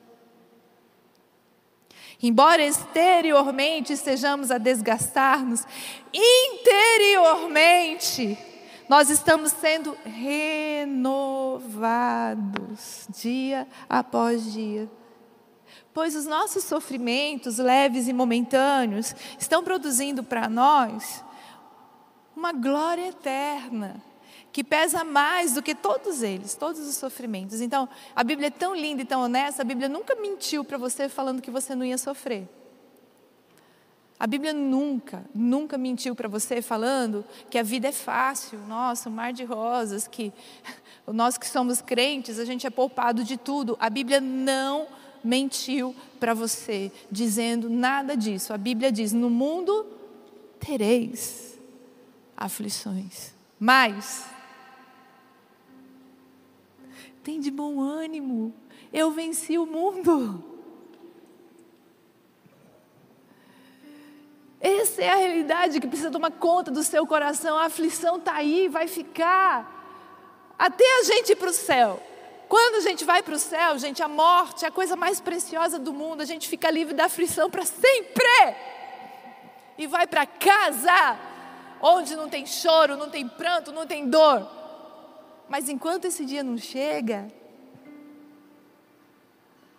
Embora 2.22 2.64
exteriormente 2.64 3.92
estejamos 3.92 4.50
a 4.50 4.57
desgastar-nos, 4.59 5.64
interiormente 6.12 8.38
nós 8.88 9.11
estamos 9.11 9.52
sendo 9.52 9.96
renovados 10.05 10.96
dia 13.20 13.68
após 13.88 14.52
dia. 14.52 14.90
Pois 15.92 16.14
os 16.14 16.26
nossos 16.26 16.62
sofrimentos 16.64 17.59
leves 17.59 18.07
e 18.09 18.12
momentâneos 18.12 19.14
estão 19.38 19.64
produzindo 19.64 20.22
para 20.22 20.48
nós 20.48 21.24
uma 22.37 22.52
glória 22.52 23.09
eterna, 23.09 24.00
que 24.57 24.64
pesa 24.64 25.05
mais 25.05 25.53
do 25.53 25.62
que 25.62 25.75
todos 25.75 26.23
eles, 26.23 26.55
todos 26.55 26.81
os 26.81 26.95
sofrimentos. 26.95 27.61
Então, 27.61 27.87
a 28.14 28.25
Bíblia 28.25 28.47
é 28.47 28.51
tão 28.51 28.75
linda 28.75 29.03
e 29.03 29.05
tão 29.05 29.21
honesta, 29.21 29.61
a 29.61 29.64
Bíblia 29.66 29.87
nunca 29.87 30.14
mentiu 30.14 30.64
para 30.64 30.79
você 30.79 31.11
falando 31.11 31.42
que 31.42 31.51
você 31.51 31.75
não 31.75 31.85
ia 31.85 31.99
sofrer. 31.99 32.49
A 34.19 34.27
Bíblia 34.27 34.55
nunca, 34.55 35.27
nunca 35.35 35.77
mentiu 35.77 36.14
para 36.14 36.27
você 36.27 36.62
falando 36.62 37.23
que 37.51 37.59
a 37.59 37.62
vida 37.62 37.88
é 37.88 37.92
fácil, 37.92 38.59
nossa, 38.61 39.11
um 39.11 39.12
mar 39.12 39.31
de 39.31 39.45
rosas, 39.45 40.09
que 40.09 40.33
nós 41.07 41.37
que 41.37 41.47
somos 41.47 41.83
crentes, 41.83 42.38
a 42.38 42.47
gente 42.47 42.66
é 42.66 42.71
poupado 42.71 43.23
de 43.25 43.37
tudo. 43.37 43.77
A 43.79 43.90
Bíblia 43.90 44.23
não 44.23 44.87
mentiu 45.23 45.95
para 46.19 46.33
você, 46.33 46.90
dizendo 47.11 47.69
nada 47.69 48.16
disso. 48.16 48.55
A 48.55 48.57
Bíblia 48.57 48.90
diz: 48.90 49.12
no 49.12 49.29
mundo 49.29 49.87
tereis 50.59 51.59
aflições, 52.35 53.35
mas 53.61 54.35
tem 57.26 57.40
de 57.40 57.50
bom 57.50 57.80
ânimo, 57.80 58.54
eu 58.92 59.10
venci 59.10 59.58
o 59.58 59.66
mundo. 59.66 60.44
Essa 64.60 65.02
é 65.02 65.10
a 65.10 65.16
realidade 65.16 65.80
que 65.80 65.88
precisa 65.88 66.08
tomar 66.08 66.30
conta 66.30 66.70
do 66.70 66.84
seu 66.84 67.04
coração. 67.04 67.58
A 67.58 67.64
aflição 67.64 68.18
está 68.18 68.34
aí, 68.34 68.68
vai 68.68 68.86
ficar 68.86 70.54
até 70.56 70.84
a 71.00 71.02
gente 71.02 71.32
ir 71.32 71.36
para 71.36 71.50
o 71.50 71.52
céu. 71.52 72.00
Quando 72.48 72.76
a 72.76 72.80
gente 72.80 73.04
vai 73.04 73.24
para 73.24 73.34
o 73.34 73.40
céu, 73.40 73.76
gente, 73.76 74.04
a 74.04 74.08
morte 74.08 74.64
é 74.64 74.68
a 74.68 74.70
coisa 74.70 74.94
mais 74.94 75.20
preciosa 75.20 75.80
do 75.80 75.92
mundo. 75.92 76.20
A 76.20 76.24
gente 76.24 76.48
fica 76.48 76.70
livre 76.70 76.94
da 76.94 77.06
aflição 77.06 77.50
para 77.50 77.64
sempre. 77.64 78.54
E 79.77 79.88
vai 79.88 80.06
para 80.06 80.24
casa, 80.27 81.18
onde 81.83 82.14
não 82.14 82.29
tem 82.29 82.46
choro, 82.46 82.96
não 82.96 83.10
tem 83.10 83.27
pranto, 83.27 83.72
não 83.72 83.85
tem 83.85 84.08
dor. 84.08 84.65
Mas 85.49 85.69
enquanto 85.69 86.07
esse 86.07 86.25
dia 86.25 86.42
não 86.42 86.59
chega, 86.59 87.29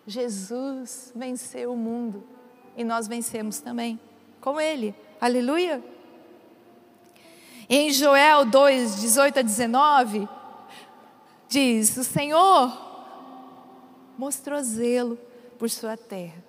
Jesus 0.06 1.12
venceu 1.14 1.72
o 1.72 1.76
mundo 1.76 2.24
e 2.76 2.82
nós 2.82 3.06
vencemos 3.06 3.60
também 3.60 4.00
com 4.40 4.60
Ele. 4.60 4.94
Aleluia. 5.20 5.84
Em 7.68 7.92
Joel 7.92 8.46
2, 8.46 9.00
18 9.02 9.40
a 9.40 9.42
19, 9.42 10.28
diz: 11.48 11.96
O 11.98 12.04
Senhor 12.04 12.86
mostrou 14.16 14.62
zelo 14.62 15.18
por 15.58 15.68
sua 15.68 15.96
terra 15.96 16.42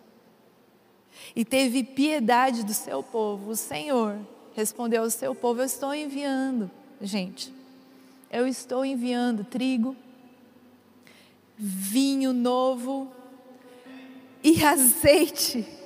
e 1.36 1.44
teve 1.44 1.84
piedade 1.84 2.64
do 2.64 2.74
seu 2.74 3.04
povo. 3.04 3.52
O 3.52 3.56
Senhor 3.56 4.18
respondeu 4.56 5.04
ao 5.04 5.10
seu 5.10 5.36
povo: 5.36 5.60
Eu 5.60 5.66
estou 5.66 5.94
enviando, 5.94 6.72
gente, 7.02 7.54
eu 8.32 8.48
estou 8.48 8.86
enviando 8.86 9.44
trigo, 9.44 9.96
vinho 11.58 12.34
novo, 12.34 13.12
e 14.44 14.64
azeite 14.64 15.80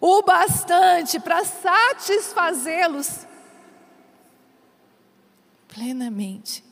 o 0.00 0.22
bastante 0.22 1.18
para 1.18 1.44
satisfazê-los 1.44 3.26
plenamente. 5.66 6.62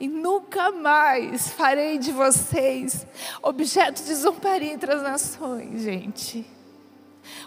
E 0.00 0.08
nunca 0.08 0.72
mais 0.72 1.48
farei 1.50 1.98
de 1.98 2.10
vocês 2.10 3.06
objeto 3.42 4.02
de 4.02 4.14
zombaria 4.14 4.72
entre 4.72 4.92
as 4.92 5.02
nações, 5.02 5.82
gente. 5.82 6.46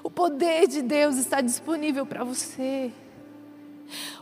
O 0.03 0.11
poder 0.11 0.67
de 0.67 0.83
Deus 0.83 1.15
está 1.15 1.41
disponível 1.41 2.05
para 2.05 2.23
você. 2.23 2.91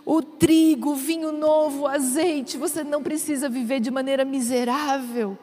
O 0.05 0.21
trigo, 0.21 0.91
o 0.91 0.95
vinho 0.95 1.31
novo, 1.31 1.81
o 1.81 1.87
azeite, 1.87 2.57
você 2.57 2.83
não 2.83 3.03
precisa 3.03 3.49
viver 3.49 3.79
de 3.79 3.91
maneira 3.91 4.25
miserável, 4.25 5.37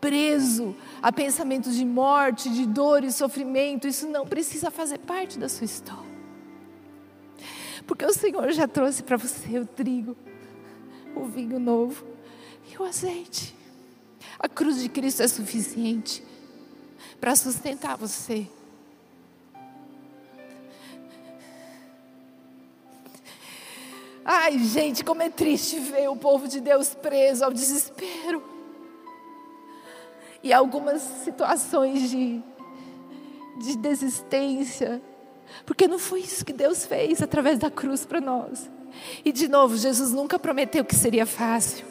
preso 0.00 0.74
a 1.00 1.12
pensamentos 1.12 1.76
de 1.76 1.84
morte, 1.84 2.50
de 2.50 2.66
dor 2.66 3.04
e 3.04 3.12
sofrimento. 3.12 3.86
Isso 3.86 4.08
não 4.08 4.26
precisa 4.26 4.70
fazer 4.70 4.98
parte 4.98 5.38
da 5.38 5.48
sua 5.48 5.64
história. 5.64 6.12
Porque 7.86 8.04
o 8.04 8.12
Senhor 8.12 8.50
já 8.52 8.68
trouxe 8.68 9.02
para 9.02 9.16
você 9.16 9.58
o 9.58 9.66
trigo, 9.66 10.16
o 11.14 11.24
vinho 11.26 11.58
novo 11.58 12.04
e 12.70 12.76
o 12.80 12.84
azeite. 12.84 13.54
A 14.38 14.48
cruz 14.48 14.80
de 14.80 14.88
Cristo 14.88 15.22
é 15.22 15.28
suficiente 15.28 16.24
para 17.20 17.36
sustentar 17.36 17.96
você. 17.96 18.48
Ai, 24.24 24.58
gente, 24.58 25.04
como 25.04 25.22
é 25.22 25.28
triste 25.28 25.78
ver 25.80 26.08
o 26.08 26.16
povo 26.16 26.46
de 26.46 26.60
Deus 26.60 26.94
preso 26.94 27.44
ao 27.44 27.52
desespero. 27.52 28.42
E 30.42 30.52
algumas 30.52 31.02
situações 31.02 32.08
de, 32.10 32.40
de 33.58 33.76
desistência. 33.76 35.02
Porque 35.66 35.88
não 35.88 35.98
foi 35.98 36.20
isso 36.20 36.44
que 36.44 36.52
Deus 36.52 36.84
fez 36.84 37.20
através 37.20 37.58
da 37.58 37.70
cruz 37.70 38.04
para 38.04 38.20
nós. 38.20 38.70
E 39.24 39.32
de 39.32 39.48
novo, 39.48 39.76
Jesus 39.76 40.12
nunca 40.12 40.38
prometeu 40.38 40.84
que 40.84 40.94
seria 40.94 41.26
fácil. 41.26 41.84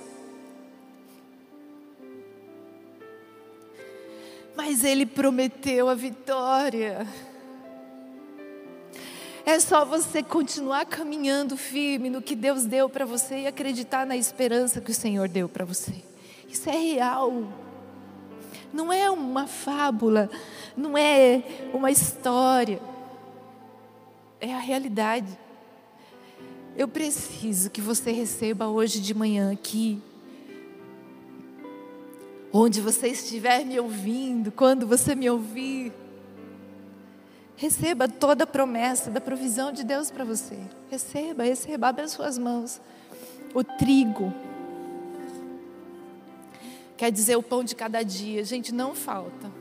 Mas 4.55 4.84
Ele 4.84 5.05
prometeu 5.05 5.89
a 5.89 5.95
vitória. 5.95 7.07
É 9.45 9.59
só 9.59 9.83
você 9.83 10.21
continuar 10.21 10.85
caminhando 10.85 11.57
firme 11.57 12.09
no 12.09 12.21
que 12.21 12.35
Deus 12.35 12.65
deu 12.65 12.89
para 12.89 13.05
você 13.05 13.41
e 13.41 13.47
acreditar 13.47 14.05
na 14.05 14.15
esperança 14.15 14.81
que 14.81 14.91
o 14.91 14.95
Senhor 14.95 15.27
deu 15.27 15.49
para 15.49 15.65
você. 15.65 16.03
Isso 16.47 16.69
é 16.69 16.77
real. 16.77 17.43
Não 18.71 18.91
é 18.91 19.09
uma 19.09 19.47
fábula, 19.47 20.29
não 20.77 20.97
é 20.97 21.43
uma 21.73 21.89
história. 21.89 22.81
É 24.39 24.53
a 24.53 24.59
realidade. 24.59 25.37
Eu 26.75 26.87
preciso 26.87 27.69
que 27.69 27.81
você 27.81 28.11
receba 28.11 28.67
hoje 28.67 28.99
de 28.99 29.13
manhã 29.13 29.51
aqui 29.51 30.01
onde 32.53 32.81
você 32.81 33.07
estiver 33.07 33.65
me 33.65 33.79
ouvindo, 33.79 34.51
quando 34.51 34.85
você 34.85 35.15
me 35.15 35.29
ouvir, 35.29 35.93
Receba 37.62 38.07
toda 38.07 38.43
a 38.43 38.47
promessa 38.47 39.12
da 39.12 39.22
provisão 39.22 39.72
de 39.72 39.84
Deus 39.84 40.09
para 40.09 40.26
você. 40.26 40.57
Receba, 40.89 41.43
receba, 41.43 41.89
abre 41.89 42.05
as 42.05 42.12
suas 42.12 42.36
mãos. 42.36 42.82
O 43.53 43.64
trigo. 43.64 44.34
Quer 46.97 47.12
dizer 47.12 47.36
o 47.36 47.43
pão 47.43 47.64
de 47.64 47.76
cada 47.76 48.01
dia. 48.01 48.43
Gente, 48.43 48.74
não 48.74 48.95
falta. 48.95 49.51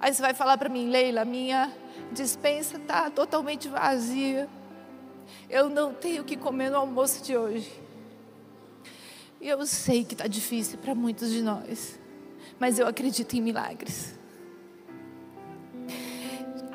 Aí 0.00 0.12
você 0.12 0.20
vai 0.20 0.34
falar 0.34 0.58
para 0.58 0.68
mim, 0.68 0.90
Leila, 0.90 1.24
minha 1.24 1.72
dispensa 2.10 2.78
está 2.78 3.08
totalmente 3.08 3.68
vazia. 3.68 4.48
Eu 5.48 5.68
não 5.68 5.94
tenho 5.94 6.22
o 6.22 6.24
que 6.24 6.36
comer 6.36 6.68
no 6.68 6.78
almoço 6.78 7.22
de 7.22 7.36
hoje. 7.36 7.72
E 9.40 9.48
eu 9.48 9.64
sei 9.66 10.04
que 10.04 10.14
está 10.14 10.26
difícil 10.26 10.80
para 10.80 10.96
muitos 10.96 11.30
de 11.30 11.42
nós. 11.42 11.96
Mas 12.58 12.76
eu 12.80 12.88
acredito 12.88 13.36
em 13.36 13.40
milagres. 13.40 14.18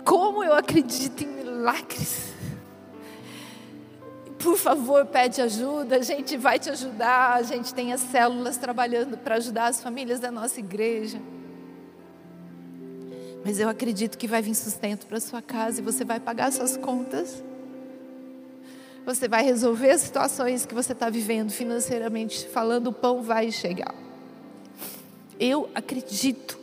Como 0.05 0.43
eu 0.43 0.53
acredito 0.53 1.23
em 1.23 1.27
milagres. 1.27 2.35
Por 4.37 4.55
favor, 4.55 5.03
pede 5.07 5.41
ajuda, 5.41 5.95
a 5.95 6.01
gente 6.03 6.37
vai 6.37 6.59
te 6.59 6.69
ajudar. 6.69 7.33
A 7.33 7.41
gente 7.41 7.73
tem 7.73 7.91
as 7.91 8.01
células 8.01 8.57
trabalhando 8.57 9.17
para 9.17 9.35
ajudar 9.35 9.65
as 9.65 9.81
famílias 9.81 10.19
da 10.19 10.29
nossa 10.29 10.59
igreja. 10.59 11.19
Mas 13.43 13.59
eu 13.59 13.67
acredito 13.67 14.17
que 14.17 14.27
vai 14.27 14.43
vir 14.43 14.53
sustento 14.53 15.07
para 15.07 15.19
sua 15.19 15.41
casa 15.41 15.81
e 15.81 15.83
você 15.83 16.05
vai 16.05 16.19
pagar 16.19 16.51
suas 16.51 16.77
contas. 16.77 17.43
Você 19.05 19.27
vai 19.27 19.43
resolver 19.43 19.89
as 19.89 20.01
situações 20.01 20.65
que 20.65 20.73
você 20.73 20.93
está 20.93 21.09
vivendo 21.09 21.51
financeiramente 21.51 22.47
falando, 22.47 22.87
o 22.87 22.93
pão 22.93 23.21
vai 23.21 23.51
chegar. 23.51 23.93
Eu 25.39 25.69
acredito 25.75 26.59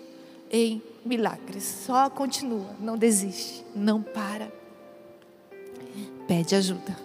em 0.50 0.82
milagres. 1.04 1.64
Só 1.64 2.08
continua, 2.08 2.74
não 2.80 2.96
desiste, 2.96 3.64
não 3.74 4.02
para. 4.02 4.52
Pede 6.26 6.54
ajuda. 6.54 6.96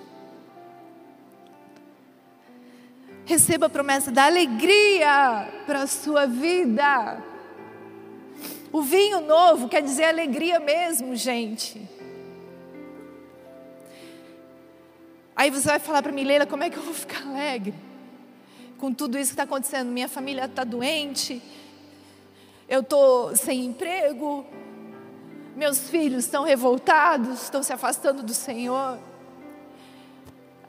Receba 3.26 3.66
a 3.66 3.70
promessa 3.70 4.10
da 4.10 4.26
alegria 4.26 5.52
para 5.66 5.84
a 5.84 5.88
sua 5.88 6.26
vida. 6.26 7.22
O 8.72 8.82
vinho 8.82 9.22
novo 9.22 9.68
quer 9.68 9.82
dizer 9.82 10.06
alegria 10.06 10.60
mesmo, 10.60 11.16
gente. 11.16 11.82
Aí 15.36 15.52
você 15.52 15.68
vai 15.68 15.80
falar 15.80 16.02
para 16.02 16.12
mim, 16.12 16.24
Leila, 16.24 16.46
como 16.46 16.64
é 16.64 16.70
que 16.70 16.78
eu 16.78 16.84
vou 16.84 16.94
ficar 16.94 17.22
alegre? 17.28 17.74
Com 18.78 18.94
tudo 18.94 19.18
isso 19.18 19.32
que 19.32 19.34
está 19.34 19.44
acontecendo, 19.44 19.90
minha 19.90 20.08
família 20.08 20.46
está 20.46 20.64
doente, 20.64 21.42
eu 22.68 22.82
estou 22.82 23.36
sem 23.36 23.66
emprego, 23.66 24.46
meus 25.56 25.90
filhos 25.90 26.26
estão 26.26 26.44
revoltados, 26.44 27.44
estão 27.44 27.64
se 27.64 27.72
afastando 27.72 28.22
do 28.22 28.34
Senhor. 28.34 29.00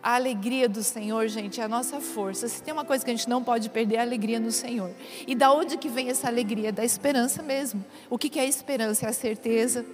A 0.01 0.15
alegria 0.15 0.69
do 0.69 0.83
Senhor, 0.83 1.27
gente, 1.27 1.61
é 1.61 1.65
a 1.65 1.69
nossa 1.69 2.01
força. 2.01 2.47
Se 2.47 2.63
tem 2.63 2.73
uma 2.73 2.85
coisa 2.85 3.05
que 3.05 3.11
a 3.11 3.15
gente 3.15 3.29
não 3.29 3.43
pode 3.43 3.69
perder, 3.69 3.97
é 3.97 3.99
a 3.99 4.03
alegria 4.03 4.39
no 4.39 4.53
Senhor. 4.53 4.91
E 5.27 5.35
da 5.35 5.53
onde 5.53 5.77
que 5.77 5.89
vem 5.89 6.09
essa 6.09 6.29
alegria? 6.29 6.73
Da 6.73 6.85
esperança 6.85 7.43
mesmo. 7.43 7.85
O 8.09 8.17
que, 8.17 8.31
que 8.31 8.39
é 8.39 8.43
a 8.43 8.47
esperança? 8.47 9.07
É 9.07 9.09
a 9.09 9.13
certeza 9.13 9.85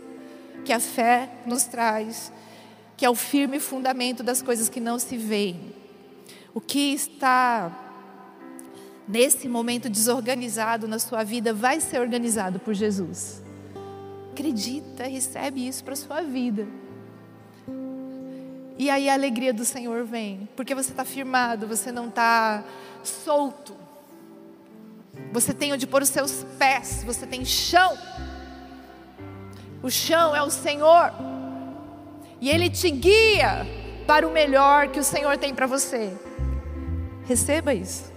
que 0.65 0.73
a 0.73 0.79
fé 0.79 1.29
nos 1.47 1.65
traz, 1.65 2.31
que 2.97 3.05
é 3.05 3.11
o 3.11 3.15
firme 3.15 3.59
fundamento 3.59 4.23
das 4.23 4.43
coisas 4.43 4.69
que 4.69 4.79
não 4.79 4.99
se 4.99 5.17
veem. 5.17 5.75
O 6.55 6.61
que 6.61 6.93
está 6.93 7.84
nesse 9.07 9.49
momento 9.49 9.89
desorganizado 9.89 10.89
na 10.89 10.99
sua 10.99 11.23
vida, 11.25 11.53
vai 11.53 11.81
ser 11.81 12.01
organizado 12.01 12.59
por 12.59 12.75
Jesus. 12.75 13.43
Acredita, 14.33 15.05
recebe 15.05 15.67
isso 15.67 15.85
para 15.85 15.93
a 15.93 15.97
sua 15.97 16.23
vida. 16.23 16.67
E 18.77 18.91
aí 18.91 19.09
a 19.09 19.15
alegria 19.15 19.53
do 19.53 19.65
Senhor 19.65 20.05
vem, 20.05 20.49
porque 20.57 20.75
você 20.75 20.91
está 20.91 21.05
firmado, 21.05 21.67
você 21.67 21.93
não 21.93 22.09
está 22.09 22.65
solto. 23.03 23.77
Você 25.33 25.55
tem 25.55 25.73
onde 25.73 25.87
pôr 25.87 26.03
os 26.03 26.09
seus 26.09 26.45
pés, 26.59 27.05
você 27.05 27.27
tem 27.27 27.45
chão. 27.45 27.97
O 29.83 29.91
chão 29.91 30.35
é 30.35 30.43
o 30.43 30.51
Senhor. 30.51 31.13
E 32.41 32.51
Ele 32.51 32.69
te 32.69 32.91
guia 32.91 33.67
para 34.07 34.27
o 34.27 34.33
melhor 34.33 34.89
que 34.89 34.99
o 34.99 35.05
Senhor 35.05 35.39
tem 35.39 35.55
para 35.55 35.67
você. 35.67 36.13
Receba 37.27 37.73
isso. 37.73 38.14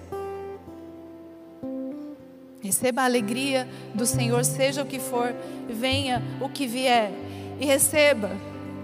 Receba 2.68 3.04
a 3.04 3.06
alegria 3.06 3.66
do 3.96 4.06
Senhor, 4.06 4.44
seja 4.44 4.84
o 4.84 4.86
que 4.86 5.00
for, 5.00 5.34
venha 5.70 6.22
o 6.42 6.50
que 6.50 6.68
vier, 6.68 7.14
e 7.62 7.66
receba 7.66 8.30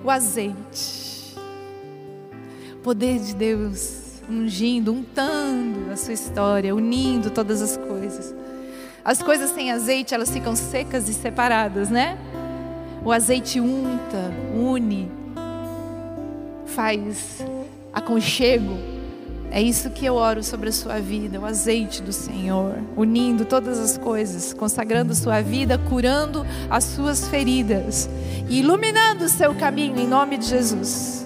o 0.01 0.09
azeite. 0.09 1.35
O 2.75 2.77
poder 2.77 3.19
de 3.19 3.35
Deus 3.35 4.21
ungindo, 4.29 4.93
untando 4.93 5.91
a 5.91 5.97
sua 5.97 6.13
história, 6.13 6.73
unindo 6.73 7.29
todas 7.29 7.61
as 7.61 7.75
coisas. 7.75 8.33
As 9.03 9.21
coisas 9.21 9.49
sem 9.49 9.69
azeite, 9.69 10.13
elas 10.13 10.31
ficam 10.31 10.55
secas 10.55 11.09
e 11.09 11.13
separadas, 11.13 11.89
né? 11.89 12.17
O 13.03 13.11
azeite 13.11 13.59
unta, 13.59 14.31
une, 14.55 15.11
faz 16.67 17.43
aconchego 17.91 18.92
é 19.53 19.61
isso 19.61 19.91
que 19.91 20.03
eu 20.03 20.15
oro 20.15 20.41
sobre 20.41 20.69
a 20.69 20.71
sua 20.71 20.99
vida, 20.99 21.39
o 21.39 21.45
azeite 21.45 22.01
do 22.01 22.11
Senhor, 22.11 22.75
unindo 22.97 23.45
todas 23.45 23.77
as 23.77 23.99
coisas, 23.99 24.51
consagrando 24.51 25.13
sua 25.13 25.41
vida, 25.41 25.77
curando 25.77 26.43
as 26.71 26.83
suas 26.85 27.27
feridas 27.27 28.09
e 28.49 28.61
iluminando 28.61 29.25
o 29.25 29.29
seu 29.29 29.53
caminho 29.53 29.99
em 29.99 30.07
nome 30.07 30.39
de 30.39 30.47
Jesus. 30.47 31.22